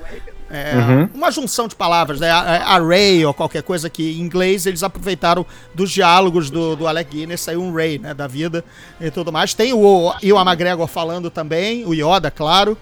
[0.49, 1.09] É, Uhum.
[1.13, 2.31] Uma junção de palavras, né?
[2.31, 5.45] A, a Ray ou qualquer coisa que em inglês eles aproveitaram
[5.75, 8.13] dos diálogos do, do Alec Guinness, saiu um Ray, né?
[8.13, 8.63] Da vida
[8.99, 9.53] e tudo mais.
[9.53, 12.77] Tem o Iwan McGregor falando também, o Yoda, claro.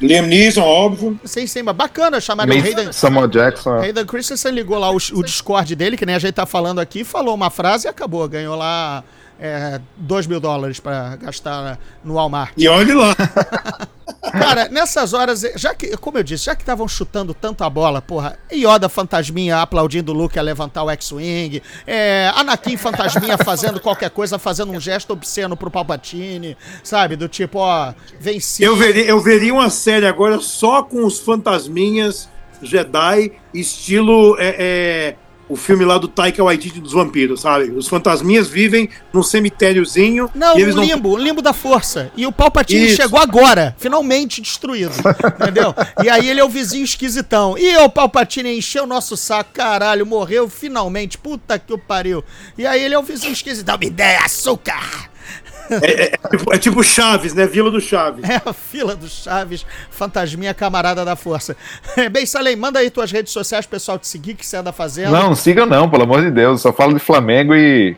[0.00, 1.18] Liam Neeson, óbvio.
[1.24, 2.92] Sim, sim, mas bacana chamar o Hayden.
[2.92, 3.78] Samuel Jackson.
[3.78, 7.04] Hayden Christensen ligou lá o, o Discord dele, que nem a gente tá falando aqui,
[7.04, 8.28] falou uma frase e acabou.
[8.28, 9.04] Ganhou lá
[9.96, 12.52] 2 mil dólares pra gastar no Walmart.
[12.56, 13.14] E olhe lá.
[14.32, 18.02] Cara, nessas horas, já que, como eu disse, já que estavam chutando tanto a bola,
[18.02, 24.10] porra, Yoda Fantasminha aplaudindo o Luke a levantar o X-Wing, é, Anakin Fantasminha fazendo qualquer
[24.10, 27.16] coisa, fazendo um gesto obsceno pro Palpatine, sabe?
[27.16, 28.62] Do tipo, ó, venci.
[28.62, 32.28] Eu veria, eu veria uma série agora só com os fantasminhas
[32.64, 35.16] Jedi, estilo é, é,
[35.48, 37.70] o filme lá do Taika Waititi dos vampiros, sabe?
[37.70, 42.10] Os fantasminhas vivem num cemitériozinho Não, um não limbo, um limbo da força.
[42.16, 42.96] E o Palpatine Isso.
[42.96, 44.94] chegou agora, finalmente destruído.
[45.40, 45.74] entendeu?
[46.02, 47.56] E aí ele é o vizinho esquisitão.
[47.58, 51.18] E o Palpatine encheu o nosso saco, caralho, morreu finalmente.
[51.18, 52.24] Puta que o pariu.
[52.56, 53.76] E aí ele é o vizinho esquisitão.
[53.78, 55.14] Me dê açúcar!
[56.30, 57.46] Tipo- É tipo Chaves, né?
[57.46, 58.28] Vila do Chaves.
[58.28, 61.56] É a fila do Chaves, fantasminha camarada da força.
[62.12, 65.12] Bem, Salem, manda aí tuas redes sociais, pessoal te seguir, que você anda fazendo.
[65.12, 66.52] Não, não siga não, pelo amor de Deus.
[66.64, 67.96] Eu só falo de Flamengo e,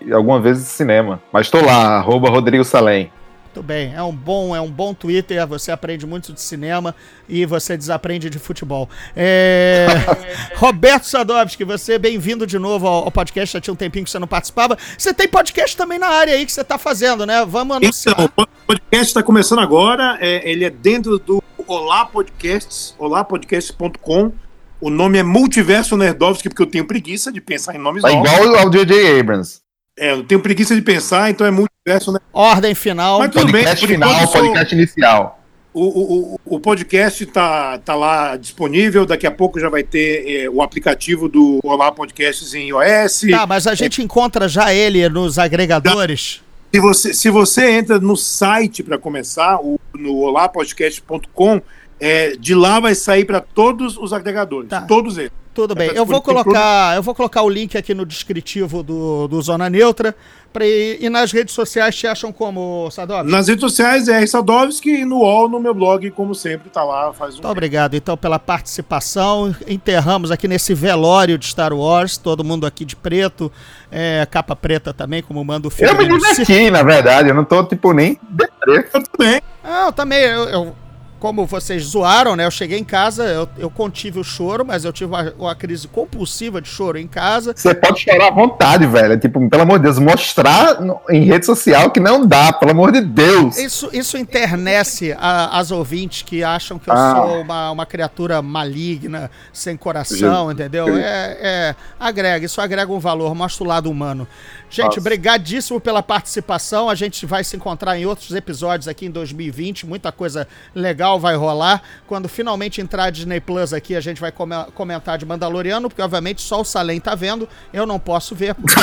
[0.00, 1.20] e alguma vez de cinema.
[1.32, 3.10] Mas tô lá, arroba Rodrigo Salem.
[3.54, 6.94] Muito bem, é um bom, é um bom Twitter, você aprende muito de cinema
[7.28, 8.88] e você desaprende de futebol.
[9.14, 9.88] É...
[10.56, 14.18] Roberto Sadovski, você bem-vindo de novo ao, ao podcast, já tinha um tempinho que você
[14.18, 14.78] não participava.
[14.96, 17.44] Você tem podcast também na área aí que você tá fazendo, né?
[17.44, 18.14] Vamos anunciar.
[18.18, 20.16] Então, o podcast está começando agora.
[20.18, 24.32] é, ele é dentro do Olá Podcasts, olapodcasts.com.
[24.80, 28.30] O nome é Multiverso Nerdovski, porque eu tenho preguiça de pensar em nomes Tá novos.
[28.30, 29.20] igual ao J.J.
[29.20, 29.61] Abrams.
[29.98, 32.22] É, eu tenho preguiça de pensar, então é Multiverso Nerdovski.
[32.32, 33.18] Ordem final.
[33.18, 35.38] Mas tudo bem, Podcast por final, sou- podcast inicial.
[35.74, 39.06] O, o, o podcast tá, tá lá disponível.
[39.06, 43.22] Daqui a pouco já vai ter é, o aplicativo do Olá Podcasts em iOS.
[43.30, 46.42] Tá, mas a gente encontra já ele nos agregadores.
[46.74, 51.60] Se você, se você entra no site para começar, o, no olapodcast.com,
[52.00, 54.68] é, de lá vai sair para todos os agregadores.
[54.68, 54.82] Tá.
[54.82, 55.32] Todos eles.
[55.54, 55.88] Tudo bem.
[55.88, 59.68] Essa Eu vou colocar, eu vou colocar o link aqui no descritivo do, do Zona
[59.68, 60.14] Neutra.
[60.50, 63.26] Pra, ir- e nas redes sociais te acham como, Sadov?
[63.26, 64.26] Nas redes sociais é R.
[64.26, 67.10] Sadovski e no UOL, no meu blog, como sempre, tá lá.
[67.12, 69.54] Faz um Muito obrigado, então, pela participação.
[69.66, 73.50] Enterramos aqui nesse velório de Star Wars, todo mundo aqui de preto,
[73.90, 76.18] é, capa preta também, como manda o Eu me filme.
[76.18, 77.28] diverti, na verdade.
[77.30, 78.86] Eu não tô, tipo, nem deprê.
[78.92, 79.40] Eu também.
[79.64, 80.76] Ah, eu também, eu, eu-
[81.22, 82.44] como vocês zoaram, né?
[82.44, 85.86] Eu cheguei em casa, eu, eu contive o choro, mas eu tive uma, uma crise
[85.86, 87.54] compulsiva de choro em casa.
[87.56, 89.16] Você pode chorar à vontade, velho.
[89.16, 92.90] Tipo, pelo amor de Deus, mostrar no- em rede social que não dá, pelo amor
[92.90, 93.56] de Deus.
[93.56, 97.14] Isso, isso internece a- as ouvintes que acham que eu Ah.
[97.14, 100.88] sou uma, uma criatura maligna, sem coração, entendeu?
[100.88, 104.26] É, é, agrega, isso agrega um valor, mostra o lado humano.
[104.68, 105.00] Gente, Nossa.
[105.02, 106.88] brigadíssimo pela participação.
[106.88, 109.84] A gente vai se encontrar em outros episódios aqui em 2020.
[109.86, 111.82] Muita coisa legal vai rolar.
[112.06, 116.02] Quando finalmente entrar a Disney Plus aqui, a gente vai come- comentar de Mandaloriano, porque
[116.02, 117.48] obviamente só o Salem tá vendo.
[117.72, 118.74] Eu não posso ver, porque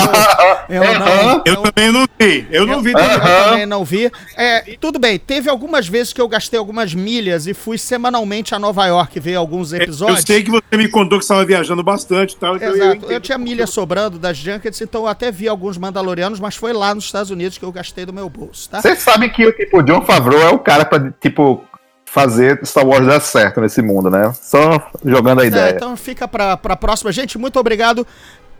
[0.69, 1.43] eu, eu não.
[1.45, 2.47] Eu também não vi.
[2.51, 3.11] Eu não vi também.
[3.13, 4.11] Eu também não vi.
[4.35, 8.59] É, tudo bem, teve algumas vezes que eu gastei algumas milhas e fui semanalmente a
[8.59, 10.21] Nova York ver alguns Eu episódios.
[10.25, 12.55] sei que você me contou que você estava viajando bastante e tal.
[12.55, 13.05] então Exato.
[13.11, 16.93] Eu, tinha milha sobrando das Junkets, então eu até vi alguns Mandalorianos, mas foi lá
[16.95, 18.81] nos Estados Unidos que eu gastei do meu bolso, tá?
[18.81, 21.63] Você sabe que tipo, o John Favreau é o cara pra, tipo,
[22.11, 24.33] fazer Star Wars dar certo nesse mundo, né?
[24.41, 25.75] Só jogando a É, ideia.
[25.75, 27.11] então fica pra, pra próxima.
[27.11, 28.05] Gente, muito obrigado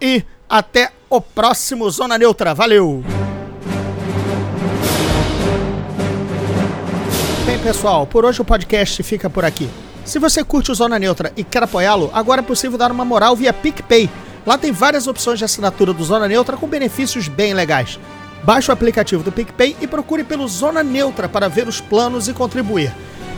[0.01, 2.53] e até o próximo Zona Neutra.
[2.53, 3.03] Valeu!
[7.45, 9.67] Bem, pessoal, por hoje o podcast fica por aqui.
[10.05, 13.35] Se você curte o Zona Neutra e quer apoiá-lo, agora é possível dar uma moral
[13.35, 14.09] via PicPay.
[14.45, 17.99] Lá tem várias opções de assinatura do Zona Neutra com benefícios bem legais.
[18.43, 22.33] Baixe o aplicativo do PicPay e procure pelo Zona Neutra para ver os planos e
[22.33, 22.91] contribuir.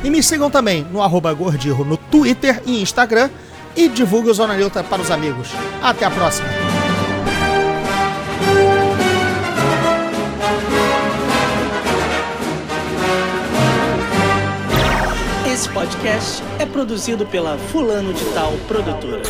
[0.04, 3.30] E me sigam também no arroba Gordirro no Twitter e Instagram
[3.76, 5.49] e divulgue o Zona Neutra para os amigos.
[5.82, 6.47] Até a próxima!
[15.45, 19.22] Esse podcast é produzido pela Fulano de Tal Produtora.